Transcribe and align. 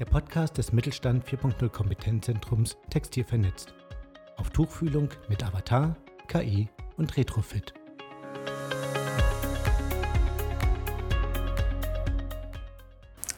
der 0.00 0.06
Podcast 0.06 0.56
des 0.56 0.72
Mittelstand 0.72 1.26
4.0 1.26 1.68
Kompetenzzentrums 1.68 2.78
Textil 2.88 3.22
vernetzt. 3.22 3.74
Auf 4.38 4.48
Tuchfühlung 4.48 5.10
mit 5.28 5.44
Avatar, 5.44 5.94
KI 6.26 6.70
und 6.96 7.18
Retrofit. 7.18 7.74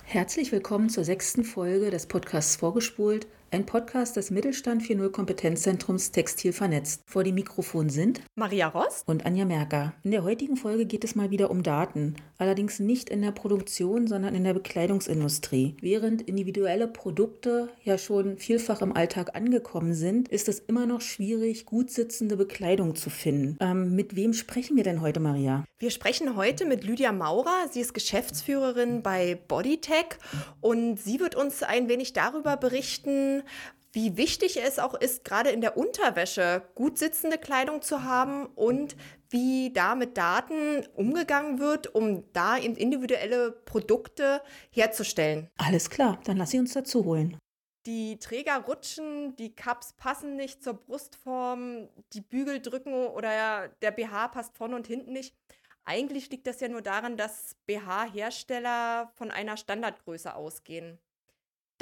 Herzlich 0.05 0.53
willkommen 0.53 0.89
zur 0.89 1.03
sechsten 1.03 1.43
Folge 1.43 1.91
des 1.91 2.07
Podcasts 2.07 2.55
Vorgespult, 2.55 3.27
ein 3.53 3.67
Podcast 3.67 4.17
des 4.17 4.31
Mittelstand 4.31 4.83
4.0 4.83 5.11
Kompetenzzentrums 5.11 6.11
Textil 6.11 6.55
vernetzt. 6.55 7.03
Vor 7.07 7.23
dem 7.23 7.35
Mikrofon 7.35 7.91
sind 7.91 8.23
Maria 8.35 8.69
Ross 8.69 9.03
und 9.05 9.27
Anja 9.27 9.45
Merker. 9.45 9.93
In 10.05 10.11
der 10.11 10.25
heutigen 10.25 10.57
Folge 10.57 10.87
geht 10.87 11.05
es 11.05 11.15
mal 11.15 11.31
wieder 11.31 11.51
um 11.51 11.63
Daten, 11.63 12.17
allerdings 12.39 12.81
nicht 12.81 13.11
in 13.11 13.21
der 13.21 13.33
Produktion, 13.33 14.07
sondern 14.07 14.35
in 14.35 14.45
der 14.45 14.55
Bekleidungsindustrie. 14.55 15.77
Während 15.83 16.23
individuelle 16.23 16.89
Produkte 16.89 17.69
ja 17.85 17.99
schon 17.99 18.39
vielfach 18.39 18.81
im 18.81 18.97
Alltag 18.97 19.37
angekommen 19.37 19.93
sind, 19.93 20.29
ist 20.29 20.49
es 20.49 20.59
immer 20.59 20.87
noch 20.87 21.03
schwierig, 21.03 21.67
gut 21.67 21.91
sitzende 21.91 22.39
Bekleidung 22.39 22.95
zu 22.95 23.11
finden. 23.11 23.59
Ähm, 23.61 23.95
mit 23.95 24.17
wem 24.17 24.33
sprechen 24.33 24.79
wir 24.79 24.85
denn 24.85 25.03
heute, 25.03 25.21
Maria? 25.21 25.65
Wir 25.79 25.91
sprechen 25.91 26.37
heute 26.37 26.65
mit 26.65 26.85
Lydia 26.85 27.13
Maurer. 27.13 27.67
Sie 27.71 27.81
ist 27.81 27.93
Geschäftsführerin 27.93 29.03
bei 29.03 29.39
Bodytech 29.49 30.17
und 30.61 30.99
sie 30.99 31.21
wird 31.21 31.35
uns 31.35 31.63
ein 31.63 31.89
wenig 31.89 32.15
darüber 32.15 32.57
berichten, 32.57 33.42
wie 33.93 34.17
wichtig 34.17 34.57
es 34.63 34.79
auch 34.79 34.95
ist, 34.95 35.25
gerade 35.25 35.51
in 35.51 35.61
der 35.61 35.77
Unterwäsche 35.77 36.63
gut 36.75 36.99
sitzende 36.99 37.39
Kleidung 37.39 37.83
zu 37.83 38.05
haben 38.05 38.47
und 38.47 38.97
wie 39.29 39.73
da 39.73 39.95
mit 39.95 40.17
Daten 40.17 40.87
umgegangen 40.95 41.59
wird, 41.59 41.95
um 41.95 42.25
da 42.33 42.57
individuelle 42.57 43.53
Produkte 43.53 44.43
herzustellen. 44.71 45.51
Alles 45.59 45.91
klar, 45.91 46.19
dann 46.25 46.39
lass 46.39 46.51
sie 46.51 46.59
uns 46.59 46.73
dazu 46.73 47.05
holen. 47.05 47.37
Die 47.85 48.19
Träger 48.19 48.59
rutschen, 48.59 49.35
die 49.37 49.55
Cups 49.55 49.93
passen 49.95 50.37
nicht 50.37 50.63
zur 50.63 50.75
Brustform, 50.75 51.89
die 52.13 52.21
Bügel 52.21 52.61
drücken 52.61 53.09
oder 53.09 53.69
der 53.83 53.91
BH 53.91 54.29
passt 54.29 54.57
vorne 54.57 54.77
und 54.77 54.87
hinten 54.87 55.13
nicht. 55.13 55.35
Eigentlich 55.85 56.31
liegt 56.31 56.47
das 56.47 56.61
ja 56.61 56.69
nur 56.69 56.83
daran, 56.83 57.17
dass 57.17 57.57
BH-Hersteller 57.67 59.11
von 59.15 59.33
einer 59.33 59.57
Standardgröße 59.57 60.33
ausgehen. 60.33 61.01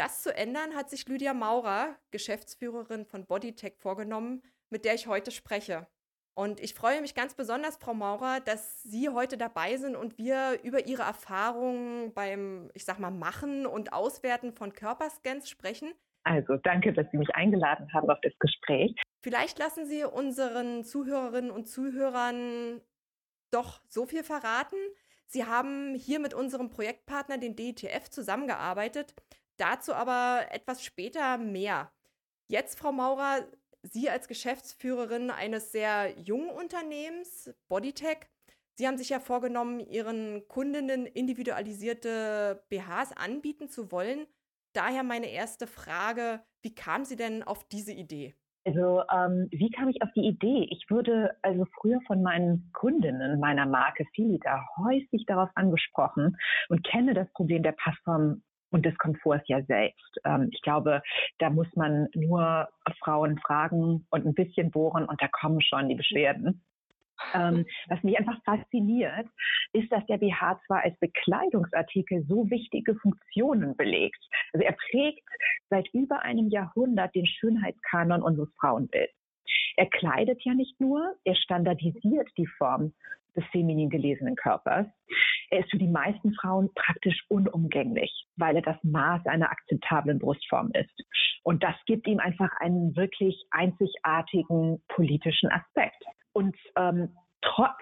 Das 0.01 0.23
zu 0.23 0.35
ändern 0.35 0.75
hat 0.75 0.89
sich 0.89 1.07
Lydia 1.07 1.35
Maurer, 1.35 1.95
Geschäftsführerin 2.11 3.05
von 3.05 3.27
Bodytech, 3.27 3.75
vorgenommen, 3.77 4.41
mit 4.71 4.87
der 4.87 4.95
ich 4.95 5.07
heute 5.09 5.31
spreche. 5.31 5.87
Und 6.33 6.59
ich 6.59 6.73
freue 6.73 7.03
mich 7.03 7.15
ganz 7.15 7.35
besonders, 7.35 7.77
Frau 7.77 7.93
Maurer, 7.93 8.41
dass 8.41 8.83
Sie 8.83 9.11
heute 9.11 9.37
dabei 9.37 9.77
sind 9.77 9.97
und 9.97 10.17
wir 10.17 10.59
über 10.63 10.87
Ihre 10.87 11.03
Erfahrungen 11.03 12.15
beim, 12.15 12.71
ich 12.73 12.87
sag 12.87 12.99
mal, 12.99 13.11
Machen 13.11 13.67
und 13.67 13.93
Auswerten 13.93 14.55
von 14.55 14.73
Körperscans 14.73 15.51
sprechen. 15.51 15.93
Also 16.25 16.57
danke, 16.57 16.95
dass 16.95 17.05
Sie 17.11 17.19
mich 17.19 17.35
eingeladen 17.35 17.93
haben 17.93 18.09
auf 18.09 18.23
das 18.23 18.33
Gespräch. 18.39 18.95
Vielleicht 19.23 19.59
lassen 19.59 19.85
Sie 19.85 20.05
unseren 20.05 20.83
Zuhörerinnen 20.83 21.51
und 21.51 21.69
Zuhörern 21.69 22.81
doch 23.51 23.83
so 23.91 24.07
viel 24.07 24.25
verraten. 24.25 24.79
Sie 25.27 25.45
haben 25.45 25.95
hier 25.95 26.21
mit 26.21 26.33
unserem 26.33 26.71
Projektpartner, 26.71 27.37
den 27.37 27.55
DETF, 27.55 28.09
zusammengearbeitet 28.09 29.15
Dazu 29.61 29.93
aber 29.93 30.47
etwas 30.51 30.83
später 30.83 31.37
mehr. 31.37 31.93
Jetzt, 32.49 32.79
Frau 32.79 32.93
Maurer, 32.93 33.45
Sie 33.83 34.09
als 34.09 34.27
Geschäftsführerin 34.27 35.31
eines 35.31 35.71
sehr 35.73 36.19
jungen 36.19 36.51
Unternehmens, 36.51 37.55
Bodytech, 37.69 38.27
Sie 38.81 38.87
haben 38.87 38.97
sich 38.97 39.11
ja 39.11 39.21
vorgenommen, 39.21 39.81
Ihren 39.81 40.49
Kundinnen 40.49 41.05
individualisierte 41.05 42.65
BHs 42.71 43.13
anbieten 43.15 43.69
zu 43.69 43.93
wollen. 43.93 44.27
Daher 44.73 45.03
meine 45.03 45.31
erste 45.31 45.67
Frage, 45.67 46.41
wie 46.63 46.75
kam 46.75 47.05
Sie 47.05 47.17
denn 47.17 47.43
auf 47.43 47.69
diese 47.69 47.93
Idee? 47.93 48.35
Also 48.65 49.03
ähm, 49.13 49.49
wie 49.51 49.71
kam 49.71 49.91
ich 49.91 50.01
auf 50.01 50.09
die 50.17 50.27
Idee? 50.27 50.67
Ich 50.71 50.87
wurde 50.89 51.37
also 51.43 51.67
früher 51.79 52.01
von 52.07 52.23
meinen 52.23 52.71
Kundinnen 52.73 53.39
meiner 53.39 53.67
Marke 53.67 54.07
Filida 54.15 54.67
häufig 54.79 55.27
darauf 55.27 55.51
angesprochen 55.55 56.39
und 56.71 56.83
kenne 56.83 57.13
das 57.13 57.31
Problem 57.33 57.63
der 57.63 57.73
Passform 57.73 58.43
und 58.71 58.87
des 58.87 58.97
Komforts 58.99 59.47
ja 59.49 59.63
selbst. 59.63 60.21
Ähm, 60.25 60.49
ich 60.53 60.63
glaube, 60.63 61.03
da 61.39 61.51
muss 61.51 61.69
man 61.75 62.09
nur 62.15 62.69
Frauen 63.01 63.39
fragen 63.39 64.07
und 64.11 64.27
ein 64.27 64.35
bisschen 64.35 64.71
bohren 64.71 65.05
und 65.07 65.21
da 65.21 65.29
kommen 65.29 65.61
schon 65.61 65.89
die 65.89 65.95
Beschwerden. 65.95 66.63
Ähm, 67.35 67.67
was 67.89 68.03
mich 68.03 68.19
einfach 68.19 68.43
fasziniert, 68.45 69.27
ist, 69.73 69.93
dass 69.93 70.05
der 70.07 70.19
BH 70.19 70.61
zwar 70.67 70.85
als 70.85 70.99
Bekleidungsartikel 71.01 72.25
so 72.27 72.49
wichtige 72.51 72.95
Funktionen 72.97 73.77
belegt. 73.77 74.19
Also 74.53 74.65
er 74.65 74.75
prägt 74.91 75.23
seit 75.69 75.87
über 75.93 76.23
einem 76.23 76.49
Jahrhundert 76.49 77.15
den 77.15 77.27
Schönheitskanon 77.27 78.23
unseres 78.23 78.49
Frauenbilds. 78.59 79.20
Er 79.77 79.87
kleidet 79.87 80.43
ja 80.43 80.55
nicht 80.55 80.81
nur, 80.81 81.15
er 81.25 81.35
standardisiert 81.35 82.29
die 82.37 82.47
Form 82.47 82.93
des 83.37 83.45
feminin 83.53 83.91
gelesenen 83.91 84.37
Körpers. 84.37 84.87
Er 85.51 85.61
ist 85.61 85.71
für 85.71 85.79
die 85.79 85.89
meisten 85.89 86.33
Frauen 86.35 86.71
praktisch 86.75 87.25
unumgänglich, 87.29 88.27
weil 88.37 88.57
er 88.57 88.63
das 88.63 88.77
Maß 88.83 89.27
einer 89.27 89.51
akzeptablen 89.51 90.19
Brustform 90.19 90.71
ist. 90.75 90.95
Und 91.43 91.63
das 91.63 91.75
gibt 91.87 92.07
ihm 92.07 92.21
einfach 92.21 92.51
einen 92.61 92.95
wirklich 92.97 93.45
einzigartigen 93.51 94.83
politischen 94.89 95.51
Aspekt. 95.51 96.03
Und 96.33 96.57
ähm, 96.77 97.17
trotz 97.43 97.81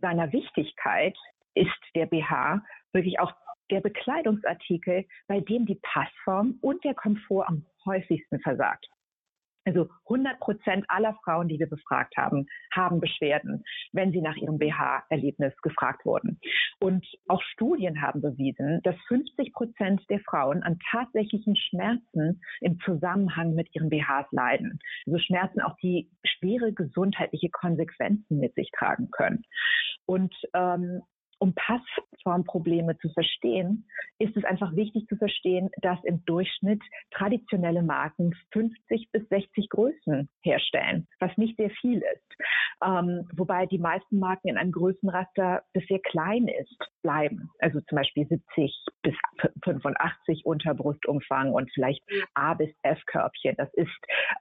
seiner 0.00 0.32
Wichtigkeit 0.32 1.16
ist 1.54 1.70
der 1.94 2.06
BH 2.06 2.62
wirklich 2.92 3.20
auch 3.20 3.32
der 3.70 3.80
Bekleidungsartikel, 3.80 5.04
bei 5.28 5.40
dem 5.40 5.66
die 5.66 5.78
Passform 5.82 6.58
und 6.60 6.82
der 6.84 6.94
Komfort 6.94 7.46
am 7.48 7.64
häufigsten 7.84 8.40
versagt. 8.40 8.86
Also 9.64 9.88
100 10.04 10.40
Prozent 10.40 10.84
aller 10.88 11.14
Frauen, 11.22 11.48
die 11.48 11.58
wir 11.58 11.68
befragt 11.68 12.16
haben, 12.16 12.46
haben 12.72 13.00
Beschwerden, 13.00 13.62
wenn 13.92 14.10
sie 14.12 14.22
nach 14.22 14.36
ihrem 14.36 14.58
BH-Erlebnis 14.58 15.54
gefragt 15.62 16.04
wurden. 16.04 16.40
Und 16.80 17.06
auch 17.28 17.42
Studien 17.42 18.00
haben 18.00 18.22
bewiesen, 18.22 18.80
dass 18.82 18.96
50 19.08 19.52
Prozent 19.52 20.02
der 20.08 20.20
Frauen 20.20 20.62
an 20.62 20.78
tatsächlichen 20.90 21.56
Schmerzen 21.56 22.40
im 22.60 22.78
Zusammenhang 22.80 23.54
mit 23.54 23.74
ihren 23.74 23.90
BHs 23.90 24.26
leiden. 24.30 24.78
Also 25.06 25.18
Schmerzen 25.18 25.60
auch 25.60 25.76
die 25.82 26.10
schwere 26.24 26.72
gesundheitliche 26.72 27.50
Konsequenzen 27.50 28.38
mit 28.38 28.54
sich 28.54 28.70
tragen 28.72 29.10
können. 29.10 29.44
Und 30.06 30.34
ähm, 30.54 31.02
um 31.40 31.54
Passformprobleme 31.54 32.98
zu 32.98 33.08
verstehen, 33.10 33.86
ist 34.18 34.36
es 34.36 34.44
einfach 34.44 34.76
wichtig 34.76 35.06
zu 35.08 35.16
verstehen, 35.16 35.70
dass 35.80 35.98
im 36.04 36.24
Durchschnitt 36.26 36.82
traditionelle 37.10 37.82
Marken 37.82 38.34
50 38.52 39.10
bis 39.10 39.28
60 39.28 39.70
Größen 39.70 40.28
herstellen, 40.42 41.08
was 41.18 41.36
nicht 41.36 41.56
sehr 41.56 41.70
viel 41.70 41.98
ist. 41.98 42.36
Ähm, 42.84 43.28
wobei 43.34 43.66
die 43.66 43.78
meisten 43.78 44.18
Marken 44.18 44.48
in 44.48 44.58
einem 44.58 44.72
Größenraster, 44.72 45.62
das 45.72 45.84
sehr 45.88 46.00
klein 46.00 46.46
ist, 46.48 46.78
bleiben. 47.02 47.50
Also 47.58 47.80
zum 47.80 47.96
Beispiel 47.96 48.26
70 48.26 48.84
bis 49.02 49.14
85 49.64 50.44
Unterbrustumfang 50.44 51.52
und 51.52 51.70
vielleicht 51.72 52.02
A 52.34 52.54
bis 52.54 52.70
F 52.82 52.98
Körbchen. 53.06 53.56
Das 53.56 53.72
ist, 53.74 53.90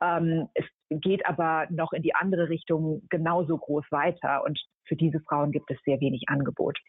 ähm, 0.01 0.49
es 0.53 0.65
geht 0.89 1.25
aber 1.25 1.67
noch 1.69 1.93
in 1.93 2.01
die 2.01 2.15
andere 2.15 2.49
Richtung 2.49 3.03
genauso 3.09 3.57
groß 3.57 3.85
weiter. 3.91 4.43
Und 4.43 4.59
für 4.85 4.95
diese 4.95 5.19
Frauen 5.21 5.51
gibt 5.51 5.69
es 5.71 5.77
sehr 5.85 5.99
wenig 6.01 6.23
Angebot. 6.27 6.79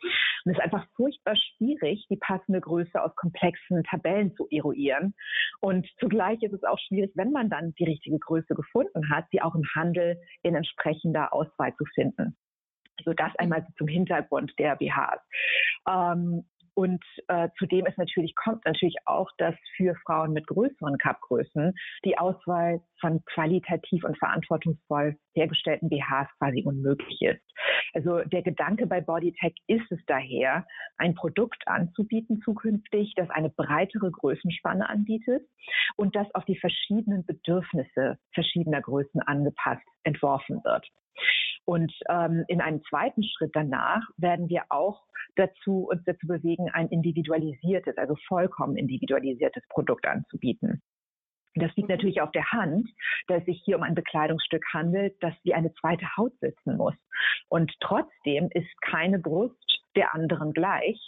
Und 0.45 0.53
es 0.53 0.59
ist 0.59 0.65
einfach 0.65 0.87
furchtbar 0.97 1.37
schwierig, 1.37 2.07
die 2.11 2.17
passende 2.17 2.61
Größe 2.61 3.01
aus 3.01 3.15
komplexen 3.15 3.85
Tabellen 3.85 4.35
zu 4.35 4.49
eruieren. 4.51 5.15
Und 5.61 5.87
zugleich 5.99 6.43
ist 6.43 6.55
es 6.55 6.65
auch 6.65 6.79
schwierig, 6.79 7.13
wenn 7.15 7.31
man 7.31 7.51
dann 7.51 7.75
die 7.75 7.85
richtige 7.85 8.19
Größe 8.19 8.55
gefunden 8.55 9.11
hat, 9.11 9.27
sie 9.31 9.43
auch 9.43 9.55
im 9.55 9.65
Handel 9.75 10.19
in 10.43 10.55
entsprechender 10.55 11.33
Auswahl 11.33 11.75
zu 11.77 11.85
finden. 11.95 12.37
So 13.05 13.13
das 13.13 13.33
einmal 13.39 13.67
zum 13.79 13.89
Hintergrund 13.89 14.53
der 14.59 14.77
BHs. 14.77 15.21
Ähm, 15.89 16.45
und 16.75 17.03
äh, 17.29 17.49
zudem 17.59 17.87
ist 17.87 17.99
natürlich, 17.99 18.35
kommt 18.35 18.65
natürlich 18.65 18.97
auch, 19.05 19.29
dass 19.39 19.55
für 19.77 19.95
Frauen 20.07 20.33
mit 20.33 20.47
größeren 20.47 20.99
Cupgrößen 20.99 21.75
die 22.05 22.19
Auswahl 22.19 22.81
von 23.01 23.25
qualitativ 23.25 24.05
und 24.05 24.19
verantwortungsvoll 24.19 25.17
hergestellten 25.35 25.89
BHs 25.89 26.29
quasi 26.39 26.63
unmöglich 26.65 27.21
ist. 27.23 27.43
Also 27.93 28.21
der 28.21 28.43
Gedanke 28.43 28.87
bei 28.87 29.01
Bodytech 29.01 29.55
ist 29.67 29.91
es 29.91 30.01
daher, 30.07 30.67
ein 30.97 31.15
Produkt 31.15 31.63
anzubieten 31.67 32.41
zukünftig, 32.43 33.15
das 33.17 33.31
eine 33.31 33.51
breitere 33.51 34.11
Größenspanne 34.11 34.89
anbietet 34.89 35.43
und 35.97 36.15
das 36.17 36.33
auf 36.35 36.45
die 36.45 36.59
verschiedenen 36.59 37.25
Bedürfnisse 37.27 38.19
verschiedener 38.33 38.81
Größen 38.81 39.21
angepasst 39.23 39.87
entworfen 40.05 40.63
wird. 40.65 40.87
Und 41.65 41.93
ähm, 42.09 42.45
in 42.49 42.61
einem 42.61 42.83
zweiten 42.85 43.23
Schritt 43.23 43.51
danach 43.55 44.03
werden 44.17 44.49
wir 44.49 44.65
auch 44.71 45.03
dazu, 45.37 45.89
uns 45.91 46.03
dazu 46.05 46.27
bewegen, 46.27 46.69
ein 46.73 46.89
individualisiertes, 46.89 47.97
also 47.97 48.17
vollkommen 48.27 48.77
individualisiertes 48.77 49.63
Produkt 49.69 50.07
anzubieten. 50.07 50.83
Das 51.55 51.75
liegt 51.77 51.89
natürlich 51.89 52.21
auf 52.21 52.31
der 52.31 52.51
Hand, 52.53 52.89
dass 53.27 53.41
es 53.41 53.47
sich 53.47 53.63
hier 53.65 53.77
um 53.77 53.83
ein 53.83 53.95
Bekleidungsstück 53.95 54.65
handelt, 54.73 55.17
das 55.21 55.35
wie 55.43 55.55
eine 55.55 55.73
zweite 55.75 56.07
Haut 56.17 56.33
sitzen 56.41 56.77
muss. 56.77 56.95
Und 57.49 57.73
trotzdem 57.81 58.49
ist 58.53 58.69
keine 58.83 59.19
Brust 59.19 59.57
der 59.97 60.15
anderen 60.15 60.53
gleich. 60.53 60.99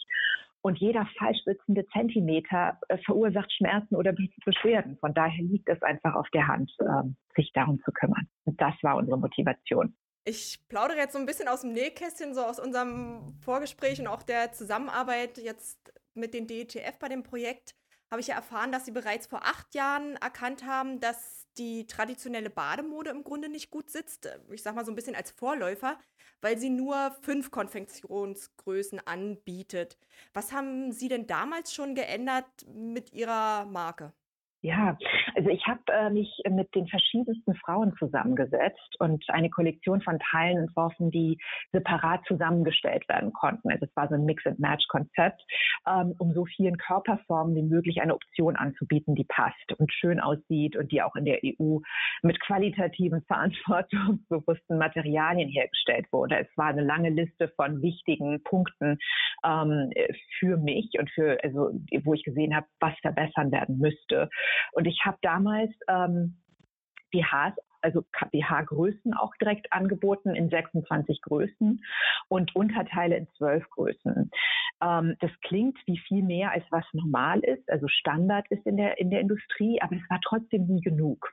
Und 0.65 0.79
jeder 0.79 1.09
falsch 1.19 1.43
sitzende 1.45 1.87
Zentimeter 1.89 2.79
äh, 2.89 2.99
verursacht 2.99 3.53
Schmerzen 3.53 3.97
oder 3.97 4.15
Beschwerden. 4.45 4.97
Von 4.99 5.13
daher 5.13 5.43
liegt 5.43 5.69
es 5.69 5.83
einfach 5.83 6.15
auf 6.15 6.29
der 6.31 6.47
Hand, 6.47 6.73
äh, 6.79 7.03
sich 7.35 7.53
darum 7.53 7.81
zu 7.85 7.91
kümmern. 7.93 8.29
Und 8.45 8.61
das 8.61 8.75
war 8.83 8.97
unsere 8.97 9.19
Motivation. 9.19 9.95
Ich 10.25 10.69
plaudere 10.69 10.99
jetzt 10.99 11.15
so 11.15 11.19
ein 11.19 11.27
bisschen 11.27 11.49
aus 11.49 11.63
dem 11.63 11.73
Nähkästchen, 11.73 12.35
so 12.35 12.45
aus 12.45 12.61
unserem 12.61 13.35
Vorgespräch 13.45 14.01
und 14.01 14.07
auch 14.07 14.23
der 14.23 14.53
Zusammenarbeit 14.53 15.39
jetzt 15.39 15.79
mit 16.15 16.33
den 16.33 16.47
DETF 16.47 16.99
bei 16.99 17.09
dem 17.09 17.23
Projekt 17.23 17.75
habe 18.13 18.21
ich 18.21 18.27
ja 18.27 18.35
erfahren, 18.35 18.71
dass 18.71 18.85
sie 18.85 18.91
bereits 18.91 19.27
vor 19.27 19.43
acht 19.47 19.75
Jahren 19.75 20.17
erkannt 20.17 20.67
haben, 20.67 21.01
dass 21.01 21.47
die 21.57 21.87
traditionelle 21.87 22.51
Bademode 22.51 23.09
im 23.09 23.25
Grunde 23.25 23.49
nicht 23.49 23.71
gut 23.71 23.89
sitzt. 23.91 24.29
Ich 24.51 24.63
sage 24.63 24.77
mal 24.77 24.85
so 24.85 24.93
ein 24.93 24.95
bisschen 24.95 25.15
als 25.15 25.31
Vorläufer, 25.31 25.99
weil 26.43 26.59
sie 26.59 26.69
nur 26.69 27.17
fünf 27.23 27.51
Konfektionsgrößen 27.51 29.01
anbietet. 29.07 29.97
Was 30.35 30.53
haben 30.53 30.93
Sie 30.93 31.09
denn 31.09 31.27
damals 31.27 31.73
schon 31.73 31.95
geändert 31.95 32.47
mit 32.69 33.15
Ihrer 33.15 33.65
Marke? 33.65 34.13
Ja, 34.65 34.97
also 35.35 35.51
ich 35.51 35.67
habe 35.67 35.81
äh, 35.89 36.09
mich 36.09 36.41
mit 36.49 36.73
den 36.77 36.87
verschiedensten 36.87 37.57
Frauen 37.57 37.97
zusammengesetzt 37.99 38.95
und 39.01 39.25
eine 39.29 39.51
Kollektion 39.51 40.01
von 40.03 40.21
Teilen 40.21 40.59
entworfen, 40.59 41.11
die 41.11 41.37
separat 41.73 42.25
zusammengestellt 42.29 43.09
werden 43.09 43.33
konnten. 43.33 43.73
Also 43.73 43.87
es 43.87 43.97
war 43.97 44.07
so 44.07 44.15
ein 44.15 44.25
Mix-and-Match-Konzept, 44.25 45.43
ähm, 45.89 46.15
um 46.17 46.33
so 46.33 46.45
vielen 46.45 46.77
Körperformen 46.77 47.57
wie 47.57 47.63
möglich 47.63 48.01
eine 48.01 48.15
Option 48.15 48.55
anzubieten, 48.55 49.17
die 49.17 49.25
passt 49.25 49.73
und 49.79 49.93
schön 49.93 50.21
aussieht 50.21 50.77
und 50.77 50.93
die 50.93 51.03
auch 51.03 51.17
in 51.17 51.25
der 51.25 51.41
EU 51.45 51.79
mit 52.23 52.39
qualitativen, 52.41 53.21
verantwortungsbewussten 53.27 54.79
Materialien 54.79 55.49
hergestellt 55.49 56.07
wurde. 56.13 56.39
Es 56.39 56.57
war 56.57 56.67
eine 56.67 56.85
lange 56.85 57.11
Liste 57.11 57.49
von 57.57 57.83
wichtigen 57.83 58.41
Punkten 58.45 58.99
ähm, 59.45 59.91
für 60.39 60.57
mich 60.57 60.91
und 61.01 61.11
für, 61.11 61.43
also 61.43 61.73
wo 62.05 62.15
ich 62.15 62.23
gesehen 62.23 62.55
habe, 62.55 62.67
was 62.79 62.95
verbessern 63.01 63.51
werden 63.51 63.79
müsste. 63.79 64.31
Und 64.73 64.87
ich 64.87 65.01
habe 65.05 65.19
damals 65.23 65.73
ähm, 65.89 66.39
BHs 67.11 67.55
also 67.83 68.05
BH-Größen 68.31 69.15
auch 69.15 69.35
direkt 69.41 69.73
angeboten 69.73 70.35
in 70.35 70.49
26 70.49 71.21
Größen 71.23 71.83
und 72.29 72.55
Unterteile 72.55 73.17
in 73.17 73.29
12 73.37 73.69
Größen. 73.71 74.31
Ähm, 74.83 75.17
das 75.21 75.31
klingt 75.43 75.79
wie 75.87 75.99
viel 75.99 76.23
mehr, 76.23 76.53
als 76.53 76.65
was 76.71 76.85
normal 76.93 77.41
ist, 77.41 77.69
also 77.71 77.87
Standard 77.89 78.47
ist 78.51 78.65
in 78.67 78.77
der, 78.77 78.99
in 78.99 79.11
der 79.11 79.21
Industrie, 79.21 79.81
aber 79.83 79.97
es 79.97 80.11
war 80.11 80.21
trotzdem 80.23 80.67
nie 80.67 80.81
genug. 80.81 81.33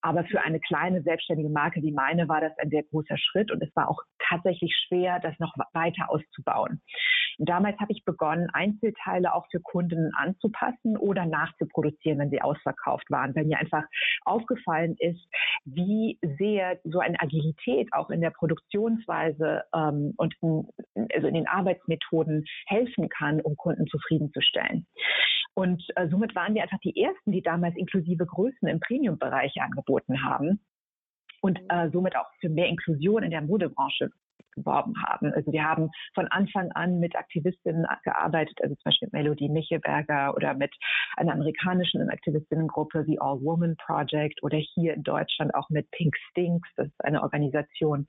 Aber 0.00 0.24
für 0.24 0.40
eine 0.40 0.60
kleine 0.60 1.02
selbstständige 1.02 1.50
Marke 1.50 1.82
wie 1.82 1.92
meine 1.92 2.28
war 2.28 2.40
das 2.40 2.56
ein 2.58 2.70
sehr 2.70 2.82
großer 2.82 3.16
Schritt 3.16 3.52
und 3.52 3.62
es 3.62 3.74
war 3.76 3.88
auch 3.88 4.02
tatsächlich 4.28 4.74
schwer, 4.86 5.20
das 5.20 5.38
noch 5.38 5.54
weiter 5.72 6.10
auszubauen. 6.10 6.82
Damals 7.38 7.78
habe 7.78 7.92
ich 7.92 8.04
begonnen, 8.04 8.48
Einzelteile 8.52 9.34
auch 9.34 9.46
für 9.50 9.60
Kunden 9.60 10.12
anzupassen 10.14 10.96
oder 10.96 11.26
nachzuproduzieren, 11.26 12.18
wenn 12.18 12.30
sie 12.30 12.42
ausverkauft 12.42 13.10
waren, 13.10 13.34
weil 13.34 13.44
mir 13.44 13.58
einfach 13.58 13.84
aufgefallen 14.24 14.96
ist, 14.98 15.20
wie 15.64 16.18
sehr 16.38 16.78
so 16.84 17.00
eine 17.00 17.20
Agilität 17.20 17.92
auch 17.92 18.10
in 18.10 18.20
der 18.20 18.30
Produktionsweise 18.30 19.62
ähm, 19.74 20.14
und 20.16 20.34
in, 20.42 20.68
also 21.14 21.26
in 21.26 21.34
den 21.34 21.46
Arbeitsmethoden 21.46 22.44
helfen 22.66 23.08
kann, 23.08 23.40
um 23.40 23.56
Kunden 23.56 23.86
zufriedenzustellen. 23.86 24.86
Und 25.54 25.82
äh, 25.96 26.08
somit 26.08 26.34
waren 26.34 26.54
wir 26.54 26.62
einfach 26.62 26.80
die 26.80 26.98
ersten, 27.00 27.32
die 27.32 27.42
damals 27.42 27.76
inklusive 27.76 28.24
Größen 28.24 28.68
im 28.68 28.80
Premium-Bereich 28.80 29.54
angeboten 29.60 30.24
haben 30.24 30.60
und 31.42 31.58
äh, 31.68 31.90
somit 31.90 32.16
auch 32.16 32.26
für 32.40 32.48
mehr 32.48 32.68
Inklusion 32.68 33.22
in 33.22 33.30
der 33.30 33.42
Modebranche 33.42 34.10
geworben 34.52 34.94
haben. 35.06 35.32
Also 35.32 35.52
wir 35.52 35.64
haben 35.64 35.90
von 36.14 36.28
Anfang 36.28 36.72
an 36.72 36.98
mit 36.98 37.16
Aktivistinnen 37.16 37.86
gearbeitet, 38.04 38.58
also 38.62 38.74
zum 38.74 38.84
Beispiel 38.84 39.06
mit 39.06 39.12
Melody 39.12 39.48
Michelberger 39.48 40.34
oder 40.34 40.54
mit 40.54 40.72
einer 41.16 41.32
amerikanischen 41.32 42.08
Aktivistinnengruppe 42.08 43.06
wie 43.06 43.20
All 43.20 43.40
Woman 43.40 43.76
Project 43.76 44.42
oder 44.42 44.58
hier 44.58 44.94
in 44.94 45.02
Deutschland 45.02 45.54
auch 45.54 45.68
mit 45.70 45.90
Pink 45.90 46.16
Stinks. 46.30 46.68
Das 46.76 46.86
ist 46.86 47.04
eine 47.04 47.22
Organisation, 47.22 48.06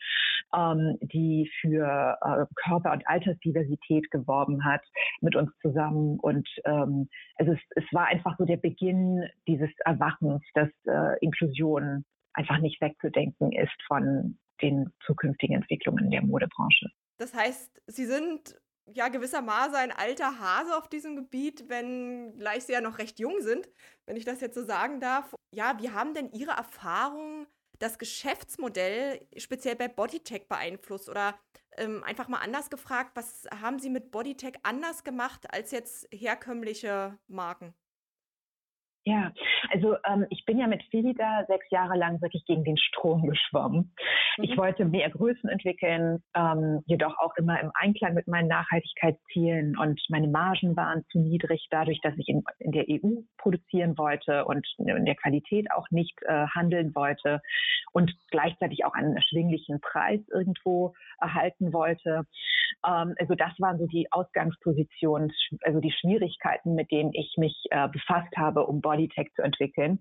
ähm, 0.56 0.97
die 1.01 1.50
für 1.62 2.18
äh, 2.21 2.45
Körper- 2.56 2.91
und 2.91 3.07
Altersdiversität 3.07 4.09
geworben 4.12 4.65
hat 4.65 4.81
mit 5.21 5.36
uns 5.36 5.51
zusammen. 5.62 6.19
Und 6.19 6.47
ähm, 6.65 7.09
also 7.38 7.53
es, 7.53 7.59
es 7.75 7.86
war 7.91 8.07
einfach 8.07 8.38
so 8.38 8.45
der 8.45 8.57
Beginn 8.57 9.24
dieses 9.47 9.71
Erwachens, 9.86 10.41
dass 10.53 10.69
äh, 10.86 11.18
Inklusion 11.21 12.06
einfach 12.33 12.59
nicht 12.59 12.81
wegzudenken 12.81 13.51
ist 13.51 13.81
von 13.88 14.38
den 14.61 14.94
zukünftigen 15.05 15.55
Entwicklungen 15.55 16.09
der 16.11 16.21
Modebranche. 16.21 16.89
Das 17.17 17.33
heißt, 17.33 17.81
Sie 17.88 18.05
sind 18.05 18.55
ja 18.94 19.07
gewissermaßen 19.07 19.75
ein 19.75 19.91
alter 19.91 20.39
Hase 20.39 20.77
auf 20.77 20.88
diesem 20.88 21.15
Gebiet, 21.15 21.65
wenn 21.69 22.38
gleich 22.38 22.65
Sie 22.65 22.73
ja 22.73 22.81
noch 22.81 22.97
recht 22.97 23.19
jung 23.19 23.41
sind, 23.41 23.69
wenn 24.05 24.17
ich 24.17 24.25
das 24.25 24.41
jetzt 24.41 24.55
so 24.55 24.63
sagen 24.63 25.00
darf. 25.00 25.33
Ja, 25.53 25.77
wie 25.79 25.89
haben 25.89 26.13
denn 26.13 26.31
Ihre 26.31 26.51
Erfahrungen 26.51 27.47
das 27.79 27.97
Geschäftsmodell 27.97 29.25
speziell 29.38 29.75
bei 29.75 29.88
Bodytech 29.88 30.47
beeinflusst? 30.47 31.09
Oder 31.09 31.38
ähm, 31.77 32.03
einfach 32.03 32.27
mal 32.27 32.39
anders 32.39 32.69
gefragt, 32.69 33.11
was 33.15 33.47
haben 33.61 33.79
Sie 33.79 33.89
mit 33.89 34.11
Bodytech 34.11 34.55
anders 34.63 35.03
gemacht 35.03 35.51
als 35.53 35.71
jetzt 35.71 36.07
herkömmliche 36.11 37.17
Marken? 37.27 37.73
Ja, 39.05 39.33
also 39.69 39.97
ähm, 40.07 40.25
ich 40.29 40.45
bin 40.45 40.57
ja 40.59 40.67
mit 40.67 40.81
Filida 40.83 41.44
sechs 41.47 41.69
Jahre 41.71 41.97
lang 41.97 42.21
wirklich 42.21 42.45
gegen 42.45 42.63
den 42.63 42.77
Strom 42.77 43.27
geschwommen. 43.27 43.94
Mhm. 44.38 44.44
Ich 44.44 44.57
wollte 44.57 44.85
mehr 44.85 45.09
Größen 45.09 45.50
entwickeln, 45.50 46.23
ähm, 46.33 46.81
jedoch 46.85 47.17
auch 47.19 47.35
immer 47.35 47.59
im 47.59 47.71
Einklang 47.73 48.13
mit 48.13 48.27
meinen 48.27 48.47
Nachhaltigkeitszielen 48.47 49.77
und 49.77 50.00
meine 50.07 50.29
Margen 50.29 50.77
waren 50.77 51.03
zu 51.12 51.19
niedrig, 51.19 51.67
dadurch, 51.69 52.00
dass 52.01 52.13
ich 52.17 52.29
in, 52.29 52.43
in 52.60 52.72
der 52.72 52.86
EU 52.88 53.22
produzieren 53.38 53.98
wollte 53.98 54.45
und 54.45 54.65
in 54.77 55.05
der 55.05 55.15
Qualität 55.15 55.69
auch 55.72 55.88
nicht 55.91 56.17
äh, 56.24 56.48
handeln 56.55 56.95
wollte 56.95 57.41
und 57.91 58.13
gleichzeitig 58.31 58.86
auch 58.86 58.93
einen 58.93 59.17
erschwinglichen 59.17 59.81
Preis 59.81 60.22
irgendwo 60.31 60.93
erhalten 61.19 61.74
wollte. 61.74 62.24
Ähm, 62.86 63.15
also 63.20 63.36
das 63.36 63.51
waren 63.60 63.77
so 63.80 63.88
die 63.88 64.12
Ausgangspositionen, 64.12 65.32
also 65.62 65.80
die 65.80 65.92
Schwierigkeiten, 65.92 66.75
mit 66.75 66.92
denen 66.92 67.12
ich 67.13 67.36
mich 67.38 67.56
äh, 67.72 67.88
befasst 67.89 68.36
habe, 68.38 68.65
um 68.65 68.82
Bodytech 68.82 69.32
zu 69.36 69.42
entwickeln. 69.42 70.00